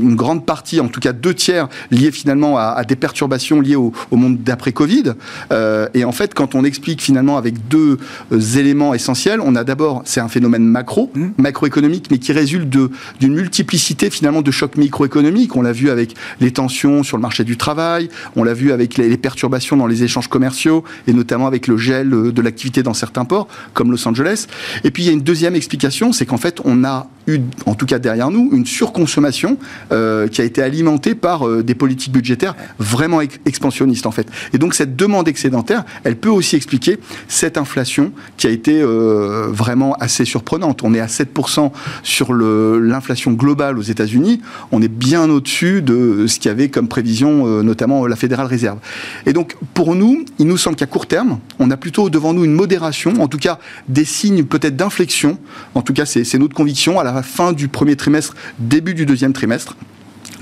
une 0.00 0.16
grande 0.16 0.44
partie, 0.44 0.80
en 0.80 0.88
tout 0.88 1.00
cas 1.00 1.12
deux 1.12 1.34
tiers, 1.34 1.68
liés 1.90 2.10
finalement 2.10 2.58
à, 2.58 2.74
à 2.76 2.84
des 2.84 2.96
perturbations 2.96 3.60
liées 3.60 3.76
au, 3.76 3.92
au 4.10 4.16
monde 4.16 4.42
d'après 4.42 4.72
Covid. 4.72 5.12
Euh, 5.52 5.88
et 5.94 6.04
en 6.04 6.12
fait, 6.12 6.34
quand 6.34 6.54
on 6.54 6.64
explique 6.64 7.02
finalement 7.02 7.36
avec 7.36 7.68
deux 7.68 7.98
euh, 8.32 8.40
éléments 8.56 8.94
essentiels, 8.94 9.40
on 9.40 9.54
a 9.54 9.64
d'abord, 9.64 10.02
c'est 10.04 10.20
un 10.20 10.28
phénomène 10.28 10.64
macro, 10.64 11.10
mmh. 11.14 11.28
macroéconomique, 11.38 12.08
mais 12.10 12.18
qui 12.18 12.32
résulte 12.32 12.68
d'une 12.68 13.34
multiplicité 13.34 14.10
finalement 14.10 14.42
de 14.44 14.50
chocs 14.50 14.76
microéconomiques. 14.76 15.56
On 15.56 15.62
l'a 15.62 15.72
vu 15.72 15.90
avec 15.90 16.14
les 16.40 16.52
tensions 16.52 17.02
sur 17.02 17.16
le 17.16 17.22
marché 17.22 17.44
du 17.44 17.56
travail, 17.56 18.08
on 18.36 18.44
l'a 18.44 18.54
vu 18.54 18.72
avec 18.72 18.96
les, 18.96 19.16
perturbations 19.16 19.76
dans 19.76 19.86
les 19.86 20.04
échanges 20.04 20.28
commerciaux, 20.28 20.84
et 21.06 21.12
notamment 21.12 21.46
avec 21.46 21.66
le 21.66 21.76
gel 21.76 22.12
euh, 22.12 22.32
de 22.32 22.42
l'activité 22.42 22.82
dans 22.82 22.94
certains 22.94 23.24
ports, 23.24 23.48
comme 23.72 23.90
Los 23.90 24.06
Angeles. 24.06 24.46
Et 24.84 24.90
puis 24.90 25.04
il 25.04 25.06
y 25.06 25.08
a 25.08 25.12
une 25.12 25.22
deuxième 25.22 25.54
explication, 25.54 26.12
c'est 26.12 26.26
qu'en 26.26 26.36
fait, 26.36 26.60
on 26.64 26.84
a 26.84 27.08
eu, 27.26 27.38
en 27.64 27.74
tout 27.74 27.86
cas 27.86 27.98
derrière 27.98 28.30
nous, 28.30 28.50
une 28.52 28.66
surconsommation 28.66 29.56
euh, 29.92 30.28
qui 30.28 30.42
a 30.42 30.44
été 30.44 30.62
alimentée 30.62 31.14
par 31.14 31.48
euh, 31.48 31.62
des 31.62 31.74
politiques 31.74 32.12
budgétaires 32.12 32.54
vraiment 32.78 33.20
ex 33.22 33.38
expansionnistes 33.46 34.06
en 34.06 34.10
fait. 34.10 34.28
Et 34.52 34.58
donc 34.58 34.74
cette 34.74 34.96
demande 34.96 35.26
excédentaire, 35.28 35.84
elle 36.02 36.16
peut 36.16 36.28
aussi 36.28 36.56
expliquer 36.56 36.98
cette 37.28 37.56
inflation 37.56 38.12
qui 38.36 38.46
a 38.46 38.50
été 38.50 38.82
vraiment 38.82 39.94
assez 39.94 40.24
surprenante. 40.24 40.82
On 40.82 40.92
est 40.92 41.00
à 41.00 41.06
7% 41.06 41.70
sur 42.02 42.34
l'inflation 42.34 43.32
globale 43.32 43.78
aux 43.78 43.82
États-Unis. 43.82 44.23
On 44.72 44.82
est 44.82 44.88
bien 44.88 45.28
au-dessus 45.30 45.82
de 45.82 46.26
ce 46.26 46.38
qu'il 46.38 46.48
y 46.48 46.52
avait 46.52 46.68
comme 46.68 46.88
prévision, 46.88 47.46
euh, 47.46 47.62
notamment 47.62 48.06
la 48.06 48.16
Fédérale 48.16 48.46
Réserve. 48.46 48.78
Et 49.26 49.32
donc 49.32 49.56
pour 49.74 49.94
nous, 49.94 50.24
il 50.38 50.46
nous 50.46 50.56
semble 50.56 50.76
qu'à 50.76 50.86
court 50.86 51.06
terme, 51.06 51.38
on 51.58 51.70
a 51.70 51.76
plutôt 51.76 52.10
devant 52.10 52.32
nous 52.32 52.44
une 52.44 52.54
modération, 52.54 53.14
en 53.20 53.28
tout 53.28 53.38
cas 53.38 53.58
des 53.88 54.04
signes 54.04 54.44
peut-être 54.44 54.76
d'inflexion. 54.76 55.38
En 55.74 55.82
tout 55.82 55.92
cas, 55.92 56.06
c'est 56.06 56.38
notre 56.38 56.54
conviction 56.54 56.98
à 56.98 57.04
la 57.04 57.22
fin 57.22 57.52
du 57.52 57.68
premier 57.68 57.96
trimestre, 57.96 58.34
début 58.58 58.94
du 58.94 59.06
deuxième 59.06 59.32
trimestre. 59.32 59.76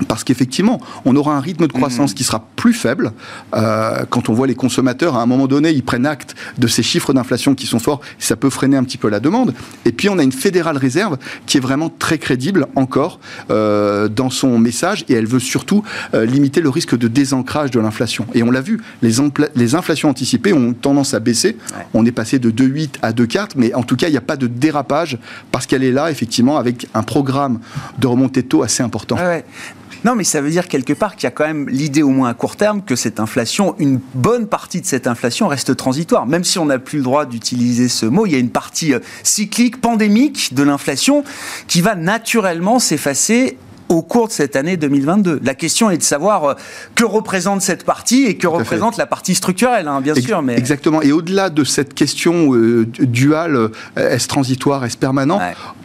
Parce 0.05 0.23
qu'effectivement, 0.23 0.79
on 1.05 1.15
aura 1.15 1.35
un 1.35 1.39
rythme 1.39 1.67
de 1.67 1.71
croissance 1.71 2.11
mmh. 2.11 2.15
qui 2.15 2.23
sera 2.23 2.47
plus 2.55 2.73
faible. 2.73 3.11
Euh, 3.55 4.05
quand 4.09 4.29
on 4.29 4.33
voit 4.33 4.47
les 4.47 4.55
consommateurs, 4.55 5.15
à 5.15 5.21
un 5.21 5.25
moment 5.25 5.47
donné, 5.47 5.71
ils 5.71 5.83
prennent 5.83 6.05
acte 6.05 6.35
de 6.57 6.67
ces 6.67 6.83
chiffres 6.83 7.13
d'inflation 7.13 7.55
qui 7.55 7.67
sont 7.67 7.79
forts, 7.79 8.01
ça 8.19 8.35
peut 8.35 8.49
freiner 8.49 8.77
un 8.77 8.83
petit 8.83 8.97
peu 8.97 9.09
la 9.09 9.19
demande. 9.19 9.53
Et 9.85 9.91
puis, 9.91 10.09
on 10.09 10.17
a 10.17 10.23
une 10.23 10.31
fédérale 10.31 10.77
réserve 10.77 11.17
qui 11.45 11.57
est 11.57 11.61
vraiment 11.61 11.89
très 11.89 12.17
crédible 12.17 12.67
encore 12.75 13.19
euh, 13.49 14.07
dans 14.07 14.29
son 14.29 14.57
message, 14.59 15.05
et 15.09 15.13
elle 15.13 15.27
veut 15.27 15.39
surtout 15.39 15.83
euh, 16.13 16.25
limiter 16.25 16.61
le 16.61 16.69
risque 16.69 16.97
de 16.97 17.07
désancrage 17.07 17.71
de 17.71 17.79
l'inflation. 17.79 18.25
Et 18.33 18.43
on 18.43 18.51
l'a 18.51 18.61
vu, 18.61 18.81
les, 19.01 19.13
les, 19.55 19.75
inflations 19.75 20.09
anticipées 20.09 20.53
ont 20.53 20.73
tendance 20.73 21.13
à 21.13 21.19
baisser. 21.19 21.57
On 21.93 22.05
est 22.05 22.11
passé 22.11 22.39
de 22.39 22.51
2,8 22.51 22.95
à 23.01 23.11
2,4, 23.11 23.51
mais 23.55 23.73
en 23.73 23.83
tout 23.83 23.95
cas, 23.95 24.07
il 24.07 24.11
n'y 24.11 24.17
a 24.17 24.21
pas 24.21 24.37
de 24.37 24.47
dérapage 24.47 25.17
parce 25.51 25.65
qu'elle 25.65 25.83
est 25.83 25.91
là, 25.91 26.11
effectivement, 26.11 26.57
avec 26.57 26.87
un 26.93 27.03
programme 27.03 27.59
de 27.99 28.07
remontée 28.07 28.41
de 28.41 28.47
taux 28.47 28.63
assez 28.63 28.83
important. 28.83 29.15
Ouais. 29.15 29.43
Non, 30.03 30.15
mais 30.15 30.23
ça 30.23 30.41
veut 30.41 30.49
dire 30.49 30.67
quelque 30.67 30.93
part 30.93 31.15
qu'il 31.15 31.23
y 31.23 31.27
a 31.27 31.31
quand 31.31 31.45
même 31.45 31.69
l'idée, 31.69 32.03
au 32.03 32.09
moins 32.09 32.29
à 32.29 32.33
court 32.33 32.55
terme, 32.55 32.81
que 32.81 32.95
cette 32.95 33.19
inflation, 33.19 33.75
une 33.79 33.99
bonne 34.13 34.47
partie 34.47 34.81
de 34.81 34.85
cette 34.85 35.07
inflation 35.07 35.47
reste 35.47 35.75
transitoire. 35.75 36.25
Même 36.25 36.43
si 36.43 36.59
on 36.59 36.65
n'a 36.65 36.79
plus 36.79 36.97
le 36.97 37.03
droit 37.03 37.25
d'utiliser 37.25 37.87
ce 37.87 38.05
mot, 38.05 38.25
il 38.25 38.33
y 38.33 38.35
a 38.35 38.39
une 38.39 38.49
partie 38.49 38.93
euh, 38.93 38.99
cyclique, 39.23 39.79
pandémique 39.79 40.53
de 40.53 40.63
l'inflation 40.63 41.23
qui 41.67 41.81
va 41.81 41.95
naturellement 41.95 42.79
s'effacer 42.79 43.57
au 43.89 44.01
cours 44.01 44.27
de 44.27 44.33
cette 44.33 44.55
année 44.55 44.75
2022. 44.75 45.39
La 45.43 45.55
question 45.55 45.89
est 45.89 45.97
de 45.97 46.03
savoir 46.03 46.43
euh, 46.43 46.53
que 46.95 47.05
représente 47.05 47.61
cette 47.61 47.85
partie 47.85 48.25
et 48.25 48.37
que 48.37 48.47
représente 48.47 48.97
la 48.97 49.05
partie 49.05 49.35
structurelle, 49.35 49.87
hein, 49.87 50.01
bien 50.01 50.15
sûr. 50.15 50.41
Mais... 50.41 50.57
Exactement. 50.57 51.01
Et 51.01 51.11
au-delà 51.11 51.49
de 51.49 51.63
cette 51.63 51.93
question 51.93 52.53
euh, 52.55 52.85
duale, 52.99 53.69
est-ce 53.95 54.27
transitoire, 54.27 54.83
est-ce 54.83 54.97
permanent 54.97 55.39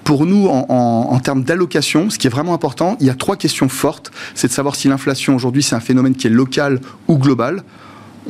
pour 0.09 0.25
nous, 0.25 0.47
en, 0.49 1.21
termes 1.21 1.42
d'allocation, 1.42 2.09
ce 2.09 2.18
qui 2.18 2.29
est 2.29 2.31
vraiment 2.31 2.55
important, 2.55 2.97
il 2.99 3.07
y 3.07 3.11
a 3.11 3.14
trois 3.14 3.37
questions 3.37 3.68
fortes. 3.68 4.11
C'est 4.35 4.49
de 4.49 4.53
savoir 4.55 4.75
si 4.75 4.88
l'inflation 4.88 5.37
aujourd'hui, 5.37 5.62
c'est 5.62 5.75
un 5.75 5.81
phénomène 5.81 6.14
qui 6.14 6.27
est 6.27 6.31
local 6.31 6.81
ou 7.09 7.18
global. 7.18 7.62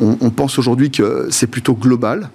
On, 0.00 0.30
pense 0.30 0.58
aujourd'hui 0.58 0.90
que 0.90 1.28
c'est 1.30 1.46
plutôt 1.46 1.74
global. 1.74 2.30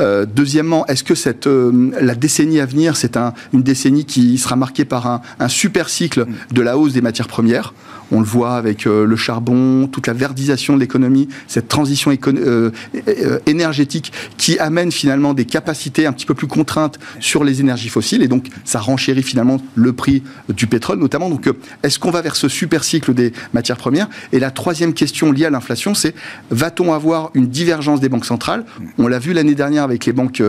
Euh, 0.00 0.26
deuxièmement, 0.26 0.84
est-ce 0.86 1.04
que 1.04 1.14
cette, 1.14 1.46
euh, 1.46 1.92
la 2.00 2.16
décennie 2.16 2.58
à 2.58 2.66
venir, 2.66 2.96
c'est 2.96 3.16
une 3.52 3.62
décennie 3.62 4.04
qui 4.04 4.36
sera 4.36 4.56
marquée 4.56 4.84
par 4.84 5.06
un, 5.06 5.22
un 5.38 5.48
super 5.48 5.90
cycle 5.90 6.26
de 6.50 6.60
la 6.60 6.76
hausse 6.76 6.92
des 6.92 7.00
matières 7.00 7.28
premières? 7.28 7.74
On 8.12 8.20
le 8.20 8.26
voit 8.26 8.56
avec 8.56 8.86
euh, 8.86 9.04
le 9.04 9.16
charbon, 9.16 9.86
toute 9.86 10.06
la 10.06 10.12
verdisation 10.12 10.74
de 10.74 10.80
l'économie, 10.80 11.28
cette 11.46 11.68
transition 11.68 12.10
euh, 12.10 12.70
euh, 13.08 13.38
énergétique 13.46 14.12
qui 14.36 14.58
amène 14.58 14.92
finalement 14.92 15.34
des 15.34 15.44
capacités 15.44 16.06
un 16.06 16.12
petit 16.12 16.26
peu 16.26 16.34
plus 16.34 16.46
contraintes 16.46 16.98
sur 17.20 17.44
les 17.44 17.60
énergies 17.60 17.88
fossiles. 17.88 18.22
Et 18.22 18.28
donc 18.28 18.46
ça 18.64 18.80
renchérit 18.80 19.22
finalement 19.22 19.60
le 19.74 19.92
prix 19.92 20.22
du 20.48 20.66
pétrole 20.66 20.98
notamment. 20.98 21.28
Donc 21.28 21.48
est-ce 21.82 21.98
qu'on 21.98 22.10
va 22.10 22.22
vers 22.22 22.36
ce 22.36 22.48
super 22.48 22.84
cycle 22.84 23.14
des 23.14 23.32
matières 23.52 23.76
premières? 23.76 24.08
Et 24.32 24.38
la 24.38 24.50
troisième 24.50 24.94
question 24.94 25.32
liée 25.32 25.46
à 25.46 25.50
l'inflation, 25.50 25.94
c'est 25.94 26.14
va-t-on 26.50 26.92
avoir 26.92 27.30
une 27.34 27.48
divergence 27.48 28.00
des 28.00 28.08
banques 28.08 28.26
centrales? 28.26 28.64
On 28.98 29.06
l'a 29.06 29.18
vu 29.18 29.32
l'année 29.32 29.54
dernière 29.54 29.84
avec 29.84 30.06
les 30.06 30.12
banques 30.12 30.42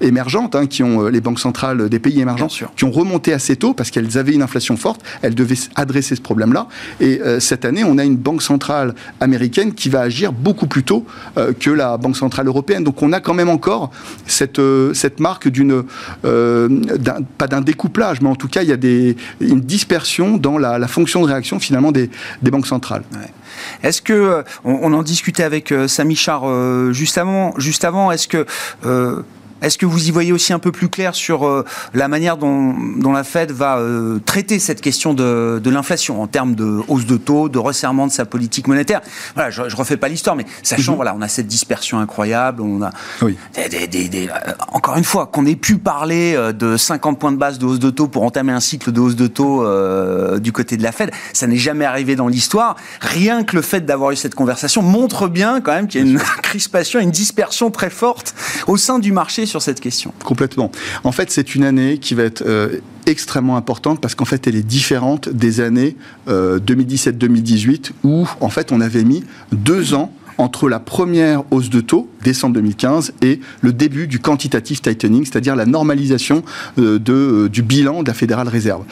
émergentes, 0.00 0.54
hein, 0.54 0.66
qui 0.66 0.82
ont 0.82 1.08
les 1.08 1.20
banques 1.20 1.40
centrales 1.40 1.88
des 1.88 1.98
pays 1.98 2.20
émergents, 2.20 2.48
qui 2.76 2.84
ont 2.84 2.90
remonté 2.90 3.32
assez 3.32 3.56
tôt 3.56 3.74
parce 3.74 3.90
qu'elles 3.90 4.18
avaient 4.18 4.32
une 4.32 4.42
inflation 4.42 4.76
forte, 4.76 5.02
elles 5.22 5.34
devaient 5.34 5.56
adresser 5.74 6.16
ce 6.16 6.20
problème-là. 6.20 6.68
Et 7.00 7.20
euh, 7.20 7.40
cette 7.40 7.64
année, 7.64 7.82
on 7.84 7.98
a 7.98 8.04
une 8.04 8.16
banque 8.16 8.42
centrale 8.42 8.94
américaine 9.20 9.72
qui 9.74 9.88
va 9.88 10.02
agir 10.02 10.32
beaucoup 10.32 10.66
plus 10.66 10.84
tôt 10.84 11.06
euh, 11.36 11.52
que 11.58 11.70
la 11.70 11.96
banque 11.96 12.16
centrale 12.16 12.46
européenne. 12.46 12.84
Donc 12.84 13.02
on 13.02 13.12
a 13.12 13.20
quand 13.20 13.34
même 13.34 13.48
encore 13.48 13.90
cette, 14.26 14.58
euh, 14.58 14.94
cette 14.94 15.18
marque 15.18 15.48
d'une, 15.48 15.82
pas 16.22 17.46
d'un 17.46 17.60
découplage, 17.60 18.20
mais 18.20 18.28
en 18.28 18.36
tout 18.36 18.48
cas, 18.48 18.62
il 18.62 18.68
y 18.68 18.72
a 18.72 19.14
une 19.40 19.60
dispersion 19.60 20.36
dans 20.36 20.58
la, 20.58 20.86
fonction 20.88 21.22
de 21.22 21.26
réaction 21.26 21.58
finalement 21.58 21.92
des, 21.92 22.10
des 22.42 22.50
banques 22.50 22.66
centrales. 22.66 23.02
Est-ce 23.82 24.02
que, 24.02 24.44
on, 24.64 24.92
en 24.92 25.02
discutait 25.02 25.42
avec 25.42 25.72
Samy 25.86 26.16
Char 26.16 26.44
juste 26.92 27.18
avant, 27.18 27.54
juste 27.58 27.84
avant 27.84 28.10
est-ce 28.10 28.28
que 28.28 28.46
est-ce 29.62 29.78
que 29.78 29.86
vous 29.86 30.08
y 30.08 30.10
voyez 30.10 30.32
aussi 30.32 30.52
un 30.52 30.58
peu 30.58 30.72
plus 30.72 30.88
clair 30.88 31.14
sur 31.14 31.46
euh, 31.46 31.64
la 31.94 32.08
manière 32.08 32.36
dont, 32.36 32.74
la 33.12 33.24
Fed 33.24 33.50
va 33.50 33.78
euh, 33.78 34.18
traiter 34.24 34.58
cette 34.58 34.80
question 34.80 35.14
de, 35.14 35.60
l'inflation 35.66 36.22
en 36.22 36.26
termes 36.26 36.54
de 36.54 36.80
hausse 36.88 37.06
de 37.06 37.16
taux, 37.16 37.48
de 37.48 37.58
resserrement 37.58 38.06
de 38.06 38.12
sa 38.12 38.24
politique 38.24 38.68
monétaire? 38.68 39.00
Voilà, 39.34 39.50
je, 39.50 39.62
ne 39.62 39.76
refais 39.76 39.96
pas 39.96 40.08
l'histoire, 40.08 40.36
mais 40.36 40.46
sachant, 40.62 40.92
mhm. 40.92 40.96
voilà, 40.96 41.14
on 41.16 41.22
a 41.22 41.28
cette 41.28 41.46
dispersion 41.46 41.98
incroyable, 41.98 42.62
on 42.62 42.82
a 42.82 42.90
euh, 43.22 43.30
encore 44.72 44.96
une 44.96 45.04
fois 45.04 45.26
qu'on 45.26 45.46
ait 45.46 45.56
pu 45.56 45.76
parler 45.76 46.36
de 46.54 46.76
50 46.76 47.18
points 47.18 47.32
de 47.32 47.36
base 47.36 47.58
de 47.58 47.66
hausse 47.66 47.78
de 47.78 47.90
taux 47.90 48.08
pour 48.08 48.22
entamer 48.22 48.52
un 48.52 48.60
cycle 48.60 48.92
de 48.92 49.00
hausse 49.00 49.16
de 49.16 49.26
taux 49.26 49.64
du 50.38 50.52
côté 50.52 50.76
de 50.76 50.82
la 50.82 50.92
Fed, 50.92 51.10
ça 51.32 51.46
n'est 51.46 51.56
jamais 51.56 51.84
arrivé 51.84 52.16
dans 52.16 52.28
l'histoire. 52.28 52.76
Rien 53.00 53.44
que 53.44 53.56
le 53.56 53.62
fait 53.62 53.84
d'avoir 53.84 54.12
eu 54.12 54.16
cette 54.16 54.34
conversation 54.34 54.82
montre 54.82 55.28
bien 55.28 55.60
quand 55.60 55.72
même 55.72 55.86
qu'il 55.86 56.04
y 56.04 56.08
a 56.08 56.10
une 56.10 56.18
crispation, 56.42 57.00
une 57.00 57.10
dispersion 57.10 57.70
très 57.70 57.90
forte 57.90 58.34
au 58.66 58.76
sein 58.76 58.98
du 58.98 59.12
marché 59.12 59.46
cette 59.58 59.80
question. 59.80 60.12
Complètement. 60.24 60.70
En 61.04 61.12
fait, 61.12 61.30
c'est 61.30 61.54
une 61.54 61.64
année 61.64 61.98
qui 61.98 62.14
va 62.14 62.22
être 62.22 62.42
euh, 62.46 62.78
extrêmement 63.06 63.56
importante 63.56 64.00
parce 64.00 64.14
qu'en 64.14 64.24
fait, 64.24 64.46
elle 64.46 64.56
est 64.56 64.66
différente 64.66 65.28
des 65.28 65.60
années 65.60 65.96
2017-2018 66.28 67.90
euh, 68.04 68.08
où, 68.08 68.28
en 68.40 68.48
fait, 68.48 68.72
on 68.72 68.80
avait 68.80 69.04
mis 69.04 69.24
deux 69.52 69.94
ans 69.94 70.12
entre 70.38 70.68
la 70.68 70.80
première 70.80 71.42
hausse 71.52 71.68
de 71.68 71.80
taux, 71.80 72.08
décembre 72.22 72.54
2015, 72.54 73.12
et 73.22 73.40
le 73.60 73.72
début 73.72 74.06
du 74.06 74.20
quantitative 74.20 74.80
tightening, 74.80 75.24
c'est-à-dire 75.24 75.54
la 75.54 75.66
normalisation 75.66 76.42
euh, 76.78 77.48
du 77.48 77.62
bilan 77.62 78.02
de 78.02 78.08
la 78.08 78.14
Fédérale 78.14 78.48
Réserve. 78.48 78.84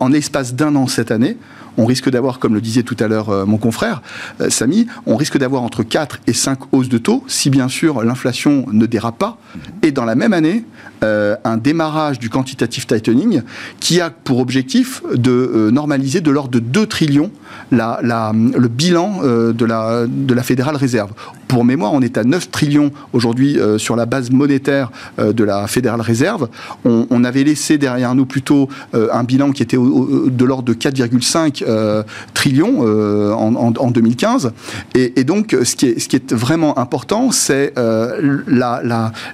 En 0.00 0.08
l'espace 0.08 0.54
d'un 0.54 0.76
an 0.76 0.86
cette 0.86 1.10
année, 1.10 1.36
on 1.76 1.86
risque 1.86 2.10
d'avoir, 2.10 2.38
comme 2.38 2.54
le 2.54 2.60
disait 2.60 2.82
tout 2.82 2.96
à 3.00 3.08
l'heure 3.08 3.30
euh, 3.30 3.46
mon 3.46 3.56
confrère 3.56 4.02
euh, 4.40 4.50
Samy, 4.50 4.86
on 5.06 5.16
risque 5.16 5.38
d'avoir 5.38 5.62
entre 5.62 5.82
4 5.82 6.20
et 6.26 6.32
5 6.32 6.58
hausses 6.72 6.88
de 6.88 6.98
taux, 6.98 7.24
si 7.26 7.50
bien 7.50 7.68
sûr 7.68 8.02
l'inflation 8.04 8.66
ne 8.70 8.86
dérape 8.86 9.18
pas, 9.18 9.38
et 9.82 9.90
dans 9.90 10.04
la 10.04 10.14
même 10.14 10.32
année, 10.32 10.64
euh, 11.02 11.36
un 11.44 11.56
démarrage 11.56 12.18
du 12.18 12.30
quantitative 12.30 12.86
tightening 12.86 13.42
qui 13.80 14.00
a 14.00 14.10
pour 14.10 14.38
objectif 14.38 15.02
de 15.14 15.70
normaliser 15.72 16.20
de 16.20 16.30
l'ordre 16.30 16.50
de 16.50 16.60
2 16.60 16.86
trillions 16.86 17.30
le 17.70 18.68
bilan 18.68 19.20
de, 19.22 19.64
la, 19.64 20.06
de 20.06 20.34
la 20.34 20.42
Fédérale 20.42 20.76
Réserve. 20.76 21.10
Pour 21.54 21.64
mémoire, 21.64 21.92
on 21.92 22.00
est 22.00 22.18
à 22.18 22.24
9 22.24 22.50
trillions 22.50 22.90
aujourd'hui 23.12 23.56
sur 23.78 23.94
la 23.94 24.06
base 24.06 24.32
monétaire 24.32 24.90
de 25.18 25.44
la 25.44 25.68
Fédérale 25.68 26.00
Réserve. 26.00 26.48
On, 26.84 27.22
avait 27.22 27.44
laissé 27.44 27.78
derrière 27.78 28.16
nous 28.16 28.26
plutôt 28.26 28.68
un 28.92 29.22
bilan 29.22 29.52
qui 29.52 29.62
était 29.62 29.76
de 29.76 30.44
l'ordre 30.44 30.64
de 30.64 30.74
4,5 30.74 31.62
euh, 31.62 32.02
trillions 32.32 32.80
euh, 32.80 33.32
en, 33.32 33.90
2015. 33.90 34.52
Et, 34.94 35.22
donc, 35.22 35.56
ce 35.62 35.76
qui 35.76 35.86
est, 35.86 36.32
vraiment 36.32 36.76
important, 36.76 37.30
c'est 37.30 37.72
euh, 37.78 38.40
la, 38.48 38.82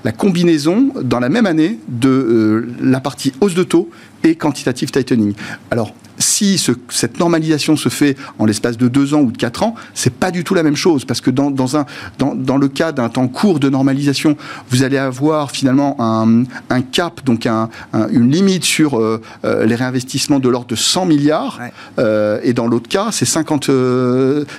la, 0.05 0.13
combinaison 0.13 0.91
dans 1.03 1.21
la 1.21 1.31
même 1.31 1.47
année 1.47 1.79
de 1.89 2.69
la 2.83 3.01
partie 3.01 3.33
hausse 3.41 3.55
de 3.55 3.63
taux 3.63 3.89
et 4.25 4.35
quantitative 4.35 4.91
tightening. 4.91 5.33
Alors, 5.71 5.95
si 6.21 6.63
cette 6.89 7.19
normalisation 7.19 7.77
se 7.77 7.89
fait 7.89 8.17
en 8.39 8.45
l'espace 8.45 8.77
de 8.77 8.89
deux 8.89 9.15
ans 9.15 9.21
ou 9.21 9.33
de 9.33 9.37
quatre 9.37 9.63
ans, 9.63 9.75
c'est 9.95 10.15
pas 10.15 10.31
du 10.31 10.45
tout 10.45 10.55
la 10.55 10.63
même 10.63 10.77
chose 10.77 11.05
parce 11.05 11.21
que 11.21 11.31
dans, 11.31 11.51
dans 11.51 11.77
un, 11.77 11.87
dans, 12.19 12.35
dans, 12.35 12.57
le 12.57 12.69
cas 12.69 12.93
d'un 12.93 13.09
temps 13.09 13.27
court 13.29 13.59
de 13.59 13.69
normalisation, 13.69 14.37
vous 14.69 14.83
allez 14.83 14.99
avoir 14.99 15.51
finalement 15.51 15.97
un, 15.99 16.45
un 16.69 16.83
cap, 16.83 17.25
donc 17.25 17.47
un, 17.47 17.69
une 18.11 18.31
limite 18.31 18.65
sur 18.65 18.99
euh, 18.99 19.21
euh, 19.45 19.67
les 19.67 19.75
réinvestissements 19.75 20.39
de 20.39 20.49
l'ordre 20.49 20.69
de 20.69 20.77
100 20.77 21.07
milliards, 21.07 21.59
euh, 21.99 22.39
et 22.43 22.53
dans 22.53 22.67
l'autre 22.67 22.89
cas, 22.89 23.09
c'est 23.11 23.25
50, 23.25 23.71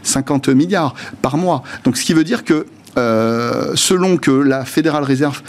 50 0.04 0.50
milliards 0.50 0.95
par 1.21 1.38
mois. 1.38 1.63
Donc, 1.84 1.97
ce 1.97 2.04
qui 2.04 2.13
veut 2.13 2.24
dire 2.24 2.43
que 2.43 2.65
selon 3.76 4.17
que 4.17 4.32
la 4.32 4.65
Fédérale 4.65 5.04
Réserve 5.04 5.41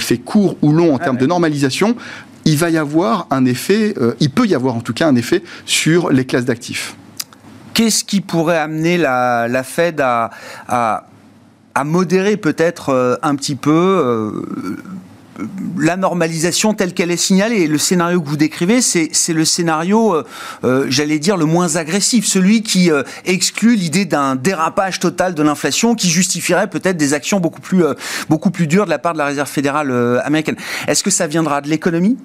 fait 0.00 0.18
court 0.18 0.56
ou 0.60 0.72
long 0.72 0.92
en 0.92 0.98
termes 0.98 1.18
de 1.18 1.26
normalisation, 1.26 1.94
il 2.44 2.56
va 2.56 2.70
y 2.70 2.78
avoir 2.78 3.26
un 3.30 3.44
effet, 3.44 3.94
euh, 3.98 4.14
il 4.20 4.30
peut 4.30 4.46
y 4.46 4.54
avoir 4.54 4.74
en 4.74 4.80
tout 4.80 4.94
cas 4.94 5.08
un 5.08 5.16
effet 5.16 5.42
sur 5.66 6.10
les 6.10 6.24
classes 6.24 6.44
d'actifs. 6.44 6.96
Qu'est-ce 7.74 8.04
qui 8.04 8.20
pourrait 8.20 8.58
amener 8.58 8.98
la, 8.98 9.62
Fed 9.64 10.00
à, 10.00 10.30
modérer 11.84 12.36
peut-être 12.36 12.90
euh, 12.90 13.16
un 13.22 13.34
petit 13.36 13.54
peu 13.54 13.70
euh, 13.70 14.76
la 15.78 15.96
normalisation 15.96 16.74
telle 16.74 16.94
qu'elle 16.94 17.10
est 17.10 17.16
signalée. 17.16 17.66
Le 17.66 17.78
scénario 17.78 18.20
que 18.20 18.28
vous 18.28 18.36
décrivez, 18.36 18.80
c'est 18.82 19.32
le 19.32 19.44
scénario, 19.44 20.14
euh, 20.14 20.26
euh, 20.64 20.86
j'allais 20.88 21.18
dire, 21.18 21.36
le 21.36 21.44
moins 21.44 21.76
agressif, 21.76 22.26
celui 22.26 22.62
qui 22.62 22.90
euh, 22.90 23.02
exclut 23.24 23.76
l'idée 23.76 24.04
d'un 24.04 24.36
dérapage 24.36 25.00
total 25.00 25.34
de 25.34 25.42
l'inflation 25.42 25.94
qui 25.94 26.08
justifierait 26.08 26.68
peut-être 26.68 26.96
des 26.96 27.14
actions 27.14 27.40
beaucoup 27.40 27.60
plus, 27.60 27.84
beaucoup 28.28 28.50
plus 28.50 28.66
dures 28.66 28.84
de 28.84 28.90
la 28.90 28.98
part 28.98 29.12
de 29.12 29.18
la 29.18 29.26
Réserve 29.26 29.48
fédérale 29.48 30.20
américaine. 30.24 30.56
Est-ce 30.86 31.02
que 31.02 31.10
ça 31.10 31.26
viendra 31.26 31.60
de 31.60 31.68
l'économie? 31.68 32.18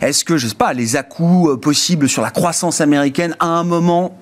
Est-ce 0.00 0.24
que, 0.24 0.36
je 0.36 0.48
sais 0.48 0.54
pas, 0.54 0.72
les 0.72 0.96
à-coups 0.96 1.60
possibles 1.60 2.08
sur 2.08 2.22
la 2.22 2.30
croissance 2.30 2.80
américaine 2.80 3.36
à 3.40 3.46
un 3.46 3.64
moment 3.64 4.16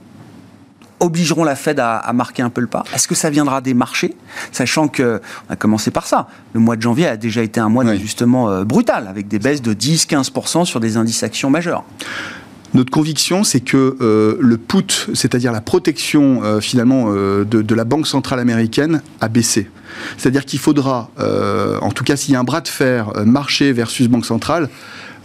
obligeront 1.01 1.45
la 1.45 1.57
Fed 1.57 1.81
à, 1.81 2.11
marquer 2.13 2.43
un 2.43 2.51
peu 2.51 2.61
le 2.61 2.67
pas 2.67 2.85
Est-ce 2.95 3.09
que 3.09 3.15
ça 3.15 3.31
viendra 3.31 3.61
des 3.61 3.75
marchés 3.75 4.17
Sachant 4.53 4.89
que, 4.89 5.21
on 5.49 5.53
a 5.53 5.57
commencé 5.57 5.91
par 5.91 6.07
ça. 6.07 6.29
Le 6.53 6.61
mois 6.61 6.77
de 6.77 6.83
janvier 6.83 7.07
a 7.07 7.17
déjà 7.17 7.43
été 7.43 7.61
un 7.61 7.69
mois 7.69 7.85
d'ajustement 7.85 8.51
euh, 8.51 8.65
brutal, 8.65 9.07
avec 9.09 9.29
des 9.29 9.39
baisses 9.39 9.63
de 9.63 9.75
10-15% 9.75 10.65
sur 10.65 10.81
des 10.81 10.97
indices 10.97 11.23
actions 11.23 11.51
majeurs. 11.51 11.85
Notre 12.73 12.91
conviction, 12.91 13.43
c'est 13.43 13.61
que 13.61 13.97
euh, 14.01 14.37
le 14.39 14.57
put, 14.57 15.09
c'est-à-dire 15.15 15.51
la 15.51 15.61
protection 15.61 16.45
euh, 16.45 16.61
finalement 16.61 17.07
euh, 17.09 17.45
de, 17.45 17.63
de, 17.63 17.75
la 17.75 17.85
Banque 17.85 18.07
centrale 18.07 18.39
américaine, 18.39 19.03
a 19.21 19.29
baissé. 19.29 19.69
C'est-à-dire 20.17 20.45
qu'il 20.45 20.61
faudra, 20.61 21.11
en 21.83 21.91
tout 21.91 22.05
cas 22.05 22.15
s'il 22.15 22.33
y 22.33 22.37
a 22.37 22.41
un 22.41 22.45
bras 22.45 22.61
de 22.61 22.69
fer 22.69 23.11
marché 23.27 23.73
versus 23.73 24.07
Banque 24.07 24.25
centrale, 24.25 24.69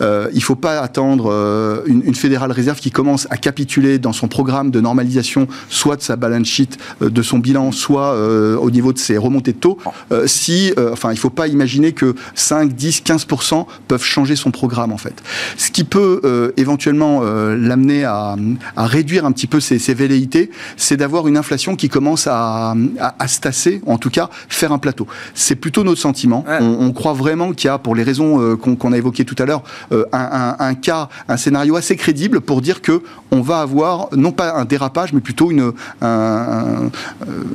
euh, 0.01 0.27
il 0.31 0.37
ne 0.37 0.43
faut 0.43 0.55
pas 0.55 0.79
attendre 0.81 1.31
euh, 1.31 1.81
une, 1.85 2.03
une, 2.03 2.15
fédérale 2.15 2.51
réserve 2.51 2.79
qui 2.79 2.91
commence 2.91 3.27
à 3.29 3.37
capituler 3.37 3.99
dans 3.99 4.13
son 4.13 4.27
programme 4.27 4.71
de 4.71 4.81
normalisation, 4.81 5.47
soit 5.69 5.95
de 5.95 6.01
sa 6.01 6.15
balance 6.15 6.47
sheet, 6.47 6.77
euh, 7.01 7.09
de 7.09 7.21
son 7.21 7.39
bilan, 7.39 7.71
soit 7.71 8.13
euh, 8.13 8.57
au 8.57 8.71
niveau 8.71 8.93
de 8.93 8.97
ses 8.97 9.17
remontées 9.17 9.53
de 9.53 9.57
taux. 9.57 9.77
Euh, 10.11 10.27
si, 10.27 10.73
enfin, 10.91 11.11
il 11.11 11.15
ne 11.15 11.19
faut 11.19 11.29
pas 11.29 11.47
imaginer 11.47 11.93
que 11.93 12.15
5, 12.35 12.73
10, 12.73 13.03
15% 13.05 13.65
peuvent 13.87 14.03
changer 14.03 14.35
son 14.35 14.51
programme 14.51 14.91
en 14.91 14.97
fait. 14.97 15.23
Ce 15.57 15.71
qui 15.71 15.83
peut 15.83 16.53
éventuellement 16.57 17.21
l'amener 17.21 18.03
à, 18.03 18.35
à, 18.75 18.87
réduire 18.87 19.25
un 19.25 19.31
petit 19.31 19.47
peu 19.47 19.59
ses, 19.59 19.79
ses 19.79 19.93
velléités, 19.93 20.51
c'est 20.77 20.97
d'avoir 20.97 21.27
une 21.27 21.37
inflation 21.37 21.75
qui 21.75 21.89
commence 21.89 22.27
à, 22.27 22.75
à, 22.99 23.15
à, 23.19 23.27
se 23.27 23.39
tasser, 23.39 23.81
en 23.85 23.97
tout 23.97 24.09
cas 24.09 24.29
faire 24.49 24.71
un 24.71 24.77
plateau. 24.77 25.07
C'est 25.33 25.55
plutôt 25.55 25.83
notre 25.83 26.01
sentiment. 26.01 26.43
Ouais. 26.47 26.57
On, 26.61 26.85
on, 26.85 26.91
croit 26.93 27.13
vraiment 27.13 27.53
qu'il 27.53 27.67
y 27.67 27.71
a, 27.71 27.77
pour 27.77 27.95
les 27.95 28.03
raisons 28.03 28.57
qu'on 28.57 28.75
qu 28.75 28.93
a 28.93 28.97
évoquées 28.97 29.25
tout 29.25 29.35
à 29.39 29.45
l'heure, 29.45 29.63
euh, 29.84 29.84
un, 29.91 30.05
un, 30.11 30.55
un, 30.59 30.75
cas, 30.75 31.09
un 31.27 31.37
scénario 31.37 31.75
assez 31.75 31.95
crédible 31.95 32.41
pour 32.41 32.61
dire 32.61 32.81
que 32.81 33.01
on 33.31 33.41
va 33.41 33.61
avoir 33.61 34.09
non 34.15 34.31
pas 34.31 34.53
un 34.53 34.65
dérapage, 34.65 35.13
mais 35.13 35.21
plutôt 35.21 35.51
une, 35.51 35.73
un, 36.01 36.89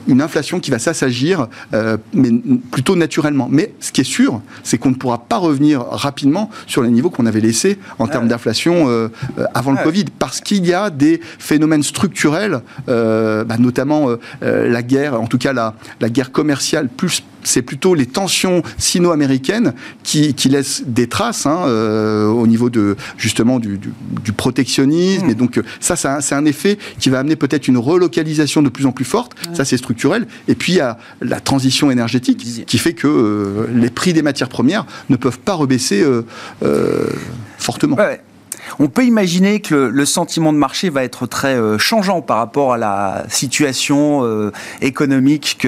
une 0.09 0.23
inflation 0.23 0.61
qui 0.61 0.71
va 0.71 0.79
s'assagir, 0.79 1.49
euh, 1.75 1.97
mais 2.13 2.31
plutôt 2.71 2.97
naturellement. 2.97 3.49
Mais 3.51 3.75
ce 3.81 3.93
qui 3.93 4.01
est 4.01 4.05
sûr, 4.05 4.41
c'est 4.63 4.79
qu'on 4.79 4.91
ne 4.91 4.95
pourra 4.95 5.19
pas 5.19 5.37
revenir 5.37 5.83
rapidement 5.83 6.51
sur 6.67 6.83
les 6.83 6.91
niveaux 6.91 7.11
qu'on 7.11 7.27
avait 7.27 7.41
laissés 7.41 7.79
en 7.99 8.07
termes 8.07 8.27
ah 8.27 8.31
d'inflation 8.31 8.89
euh, 8.89 9.09
avant 9.55 9.73
le 9.73 9.79
ah 9.81 9.85
Covid, 9.85 10.07
parce 10.19 10.41
qu'il 10.41 10.67
y 10.67 10.75
a 10.75 10.91
des 10.91 11.21
phénomènes 11.39 11.83
structurels, 11.83 12.61
euh, 12.89 13.45
bah, 13.45 13.57
notamment 13.59 14.09
euh, 14.43 14.69
la 14.69 14.83
guerre, 14.83 15.21
en 15.21 15.27
tout 15.27 15.39
cas 15.39 15.53
la, 15.53 15.75
la 16.01 16.09
guerre 16.11 16.33
commerciale 16.33 16.89
plus 16.89 17.23
c'est 17.43 17.63
plutôt 17.63 17.95
les 17.95 18.07
tensions 18.07 18.63
sino-américaines 18.79 19.75
qui, 20.03 20.35
qui, 20.35 20.49
laissent 20.49 20.83
des 20.87 21.07
traces 21.07 21.47
hein, 21.47 21.61
euh, 21.67 22.27
au 22.27 22.47
niveau 22.47 22.71
de 22.71 22.97
justement 23.17 23.59
du, 23.59 23.79
du, 23.79 23.93
du 24.25 24.33
protectionnisme. 24.33 25.27
Mmh. 25.27 25.31
Et 25.31 25.35
donc 25.35 25.61
ça, 25.81 25.97
ça 25.97 26.21
c'est 26.21 26.35
un 26.35 26.45
effet 26.45 26.79
qui 26.99 27.11
va 27.11 27.19
amener 27.21 27.37
peut-être 27.37 27.69
une 27.69 27.79
relocalisation 27.79 28.63
de 28.63 28.69
plus 28.69 28.87
en 28.87 28.93
plus 28.93 29.05
forte. 29.05 29.33
Ça, 29.53 29.65
c'est 29.65 29.77
structurel. 29.77 30.27
Et 30.49 30.55
puis 30.55 30.73
il 30.73 30.77
y 30.77 30.81
a 30.81 30.99
la 31.21 31.41
transition 31.41 31.91
énergétique 31.91 32.65
qui 32.67 32.79
fait 32.79 32.95
que 32.95 33.07
euh, 33.07 33.67
les 33.75 33.91
prix 33.91 34.13
des 34.13 34.23
matières 34.23 34.49
premières 34.49 34.87
ne 35.09 35.17
peuvent 35.17 35.39
pas 35.39 35.55
rebaisser 35.55 36.03
euh, 36.03 36.23
euh 36.63 37.07
fortement. 37.59 37.97
Ouais. 37.97 38.21
On 38.79 38.89
peut 38.89 39.05
imaginer 39.05 39.61
que 39.61 39.75
le, 39.75 40.05
sentiment 40.05 40.53
de 40.53 40.59
marché 40.59 40.91
va 40.91 41.05
être 41.05 41.27
très 41.27 41.55
euh, 41.55 41.79
changeant 41.79 42.23
par 42.23 42.39
rapport 42.39 42.73
à 42.73 42.79
la 42.79 43.25
situation 43.29 44.25
euh, 44.25 44.53
économique 44.81 45.59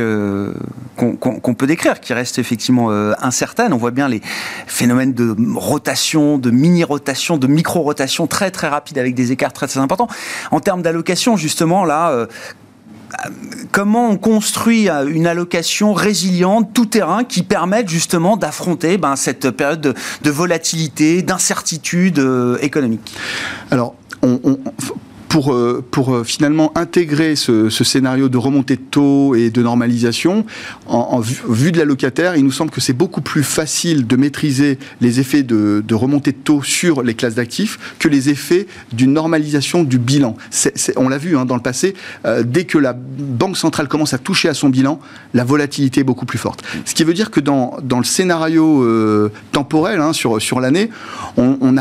qu'on 0.96 1.16
qu 1.16 1.40
qu 1.40 1.54
peut 1.54 1.66
décrire, 1.66 2.00
qui 2.00 2.12
reste 2.12 2.38
effectivement 2.38 2.90
euh, 2.90 3.12
incertaine. 3.20 3.72
On 3.72 3.76
voit 3.76 3.90
bien 3.90 4.08
les 4.08 4.20
phénomènes 4.66 5.12
de 5.12 5.34
rotation, 5.56 6.38
de 6.38 6.50
mini-rotation, 6.50 7.36
de 7.36 7.46
micro-rotation 7.46 8.26
très 8.26 8.50
très 8.50 8.68
rapides 8.68 8.98
avec 8.98 9.14
des 9.14 9.32
écarts 9.32 9.52
très 9.52 9.66
très 9.66 9.80
importants. 9.80 10.08
En 10.50 10.60
termes 10.60 10.82
d'allocation, 10.82 11.36
justement, 11.36 11.84
là, 11.84 12.26
comment 13.70 14.10
on 14.10 14.16
construit 14.16 14.88
une 14.88 15.26
allocation 15.26 15.92
résiliente, 15.92 16.72
tout 16.72 16.86
terrain, 16.86 17.24
qui 17.24 17.42
permette 17.42 17.88
justement 17.88 18.36
d'affronter 18.36 18.98
ben, 18.98 19.16
cette 19.16 19.50
période 19.50 19.94
de, 20.22 20.30
volatilité, 20.30 21.22
d'incertitude 21.22 22.18
euh, 22.18 22.58
économique? 22.60 23.14
Alors, 23.70 23.94
pour, 25.32 25.54
euh, 25.54 25.82
euh, 26.08 26.24
finalement 26.24 26.76
intégrer 26.76 27.36
ce, 27.36 27.70
scénario 27.70 28.28
de 28.28 28.36
remontée 28.36 28.76
de 28.76 28.82
taux 28.82 29.34
et 29.34 29.48
de 29.48 29.62
normalisation, 29.62 30.44
en, 30.86 31.20
vue, 31.20 31.72
de 31.72 31.78
la 31.78 31.86
locataire, 31.86 32.36
il 32.36 32.44
nous 32.44 32.52
semble 32.52 32.70
que 32.70 32.82
c'est 32.82 32.92
beaucoup 32.92 33.22
plus 33.22 33.42
facile 33.42 34.06
de 34.06 34.16
maîtriser 34.16 34.78
les 35.00 35.20
effets 35.20 35.42
de, 35.42 35.94
remontée 35.94 36.32
de 36.32 36.36
taux 36.36 36.62
sur 36.62 37.02
les 37.02 37.14
classes 37.14 37.36
d'actifs 37.36 37.78
que 37.98 38.08
les 38.08 38.28
effets 38.28 38.66
d'une 38.92 39.14
normalisation 39.14 39.84
du 39.84 39.98
bilan. 39.98 40.36
On 40.96 41.08
l'a 41.08 41.18
vu 41.18 41.36
hein, 41.38 41.46
dans 41.46 41.56
le 41.56 41.62
passé, 41.62 41.94
euh, 42.26 42.42
dès 42.44 42.64
que 42.64 42.76
la 42.76 42.92
Banque 42.92 43.56
centrale 43.56 43.88
commence 43.88 44.12
à 44.12 44.18
toucher 44.18 44.50
à 44.50 44.54
son 44.54 44.68
bilan, 44.68 45.00
la 45.32 45.44
volatilité 45.44 46.00
est 46.00 46.04
beaucoup 46.04 46.26
plus 46.26 46.38
forte. 46.38 46.62
Ce 46.84 46.94
qui 46.94 47.04
veut 47.04 47.14
dire 47.14 47.30
que 47.30 47.40
dans, 47.40 47.78
le 47.80 48.04
scénario 48.04 48.86
temporel 49.52 50.00
hein, 50.00 50.12
sur, 50.12 50.60
l'année, 50.60 50.90
on 51.38 51.72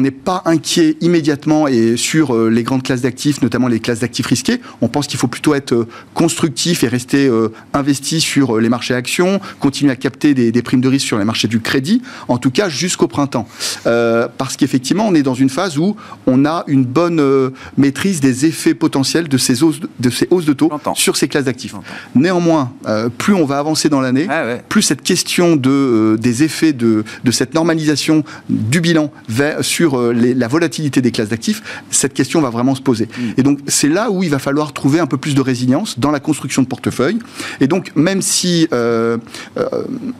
n'est 0.00 0.10
pas 0.10 0.42
inquiet 0.46 0.96
immédiatement 1.02 1.68
et 1.68 1.96
sur 1.96 2.34
euh, 2.34 2.48
les 2.48 2.64
grandes 2.70 2.84
classes 2.84 3.02
d'actifs, 3.02 3.42
notamment 3.42 3.66
les 3.66 3.80
classes 3.80 4.00
d'actifs 4.00 4.26
risqués. 4.26 4.60
On 4.80 4.88
pense 4.88 5.08
qu'il 5.08 5.18
faut 5.18 5.26
plutôt 5.26 5.54
être 5.54 5.72
euh, 5.72 5.88
constructif 6.14 6.84
et 6.84 6.88
rester 6.88 7.26
euh, 7.26 7.48
investi 7.74 8.20
sur 8.20 8.56
euh, 8.56 8.60
les 8.60 8.68
marchés 8.68 8.94
actions, 8.94 9.40
continuer 9.58 9.90
à 9.90 9.96
capter 9.96 10.34
des, 10.34 10.52
des, 10.52 10.62
primes 10.62 10.80
de 10.80 10.88
risque 10.88 11.06
sur 11.06 11.18
les 11.18 11.24
marchés 11.24 11.48
du 11.48 11.60
crédit, 11.60 12.00
en 12.28 12.38
tout 12.38 12.52
cas 12.52 12.68
jusqu'au 12.68 13.08
printemps. 13.08 13.48
Euh, 13.86 14.28
parce 14.38 14.56
qu'effectivement, 14.56 15.08
on 15.08 15.14
est 15.14 15.24
dans 15.24 15.34
une 15.34 15.50
phase 15.50 15.78
où 15.78 15.96
on 16.26 16.44
a 16.44 16.62
une 16.68 16.84
bonne 16.84 17.18
euh, 17.18 17.50
maîtrise 17.76 18.20
des 18.20 18.46
effets 18.46 18.74
potentiels 18.74 19.26
de 19.26 19.38
ces 19.38 19.64
hausses 19.64 19.80
de, 19.98 20.10
ces 20.10 20.28
hausses 20.30 20.44
de 20.44 20.52
taux 20.52 20.70
sur 20.94 21.16
ces 21.16 21.26
classes 21.26 21.44
d'actifs. 21.44 21.74
Néanmoins, 22.14 22.72
plus 23.18 23.34
on 23.34 23.44
va 23.44 23.58
avancer 23.58 23.88
dans 23.88 24.00
l'année, 24.00 24.26
ah 24.30 24.44
ouais. 24.44 24.62
plus 24.68 24.82
cette 24.82 25.02
question 25.02 25.56
de, 25.56 26.16
des 26.20 26.44
effets 26.44 26.72
de, 26.72 27.04
de 27.24 27.30
cette 27.30 27.54
normalisation 27.54 28.22
du 28.48 28.80
bilan 28.80 29.10
vers, 29.28 29.64
sur 29.64 30.12
les, 30.12 30.34
la 30.34 30.48
volatilité 30.48 31.00
des 31.00 31.10
classes 31.10 31.30
d'actifs, 31.30 31.62
cette 31.90 32.14
question 32.14 32.40
va 32.40 32.50
vraiment 32.50 32.59
vraiment 32.60 32.74
se 32.74 32.82
poser. 32.82 33.06
Mmh. 33.06 33.22
Et 33.38 33.42
donc, 33.42 33.58
c'est 33.66 33.88
là 33.88 34.10
où 34.10 34.22
il 34.22 34.30
va 34.30 34.38
falloir 34.38 34.72
trouver 34.72 35.00
un 35.00 35.06
peu 35.06 35.16
plus 35.16 35.34
de 35.34 35.40
résilience 35.40 35.98
dans 35.98 36.10
la 36.10 36.20
construction 36.20 36.62
de 36.62 36.68
portefeuille. 36.68 37.18
Et 37.60 37.66
donc, 37.66 37.92
même 37.96 38.22
si 38.22 38.68
euh, 38.72 39.18
euh, 39.56 39.68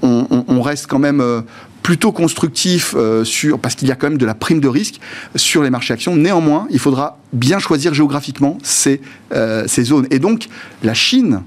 on, 0.03 0.45
on, 0.49 0.63
reste 0.63 0.87
quand 0.87 0.99
même 0.99 1.21
euh, 1.21 1.43
plutôt 1.83 2.13
constructif 2.13 2.95
euh, 2.97 3.25
sur 3.25 3.59
parce 3.59 3.75
qu'il 3.75 3.89
y 3.89 3.91
a 3.91 3.97
quand 3.97 4.09
même 4.09 4.19
de 4.19 4.27
la 4.27 4.35
prime 4.35 4.61
de 4.61 4.69
risque 4.69 5.01
sur 5.37 5.63
les 5.63 5.71
marchés 5.71 5.95
actions. 5.95 6.15
Néanmoins, 6.17 6.67
il 6.71 6.79
faudra 6.79 7.19
bien 7.33 7.59
choisir 7.59 7.95
géographiquement 7.95 8.59
ces, 8.63 9.01
euh, 9.33 9.65
ces 9.67 9.85
zones. 9.85 10.07
Et 10.11 10.19
donc, 10.19 10.49
la 10.83 10.95
Chine, 10.95 11.43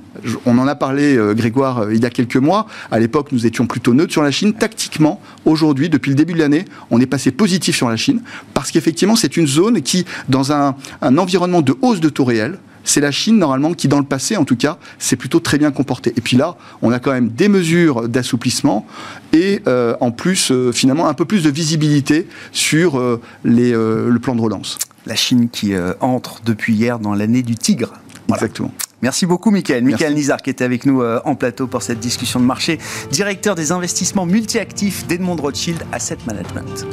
on 0.45 0.57
en 0.57 0.67
a 0.67 0.75
parlé, 0.75 1.15
euh, 1.15 1.33
Grégoire, 1.33 1.91
il 1.91 2.01
y 2.01 2.05
a 2.05 2.09
quelques 2.09 2.37
mois. 2.37 2.67
À 2.91 2.99
l'époque, 2.99 3.31
nous 3.31 3.45
étions 3.45 3.67
plutôt 3.67 3.93
neutres 3.93 4.13
sur 4.13 4.23
la 4.23 4.31
Chine. 4.31 4.53
Tactiquement, 4.53 5.21
aujourd'hui, 5.45 5.89
depuis 5.89 6.09
le 6.09 6.15
début 6.15 6.33
de 6.33 6.39
l'année, 6.39 6.65
on 6.89 6.99
est 7.01 7.05
passé 7.05 7.31
positif 7.31 7.75
sur 7.75 7.89
la 7.89 7.97
Chine 7.97 8.21
parce 8.53 8.71
qu'effectivement, 8.71 9.15
c'est 9.15 9.37
une 9.37 9.47
zone 9.47 9.81
qui, 9.81 10.05
dans 10.29 10.51
un, 10.51 10.75
un 11.01 11.17
environnement 11.17 11.61
de 11.61 11.75
hausse 11.81 11.99
de 11.99 12.09
taux 12.09 12.25
réels, 12.25 12.57
c'est 12.83 13.01
la 13.01 13.11
Chine, 13.11 13.37
normalement, 13.37 13.73
qui, 13.73 13.87
dans 13.87 13.99
le 13.99 14.05
passé, 14.05 14.37
en 14.37 14.45
tout 14.45 14.55
cas, 14.55 14.77
s'est 14.99 15.15
plutôt 15.15 15.39
très 15.39 15.57
bien 15.57 15.71
comportée. 15.71 16.13
Et 16.17 16.21
puis 16.21 16.37
là, 16.37 16.55
on 16.81 16.91
a 16.91 16.99
quand 16.99 17.11
même 17.11 17.29
des 17.29 17.47
mesures 17.47 18.07
d'assouplissement 18.09 18.85
et, 19.31 19.61
euh, 19.67 19.95
en 19.99 20.11
plus, 20.11 20.51
euh, 20.51 20.71
finalement, 20.71 21.07
un 21.07 21.13
peu 21.13 21.25
plus 21.25 21.43
de 21.43 21.49
visibilité 21.49 22.27
sur 22.51 22.99
euh, 22.99 23.21
les, 23.43 23.71
le 23.71 24.17
plan 24.21 24.35
de 24.35 24.41
relance. 24.41 24.77
La 25.05 25.15
Chine 25.15 25.49
qui 25.49 25.73
entre 25.99 26.41
depuis 26.45 26.73
hier 26.73 26.99
dans 26.99 27.13
l'année 27.13 27.41
du 27.41 27.55
tigre. 27.55 27.93
Voilà. 28.27 28.43
Exactement. 28.43 28.71
Merci 29.01 29.25
beaucoup, 29.25 29.51
Michael. 29.51 29.83
Michael 29.83 30.13
Nizar, 30.13 30.41
qui 30.41 30.49
était 30.49 30.63
avec 30.63 30.85
nous 30.85 31.03
en 31.03 31.35
plateau 31.35 31.67
pour 31.67 31.81
cette 31.81 31.99
discussion 31.99 32.39
de 32.39 32.45
marché, 32.45 32.79
directeur 33.11 33.55
des 33.55 33.73
investissements 33.73 34.25
multi-actifs 34.25 35.05
d'Edmond 35.07 35.35
Rothschild 35.35 35.83
Asset 35.91 36.19
Management. 36.25 36.85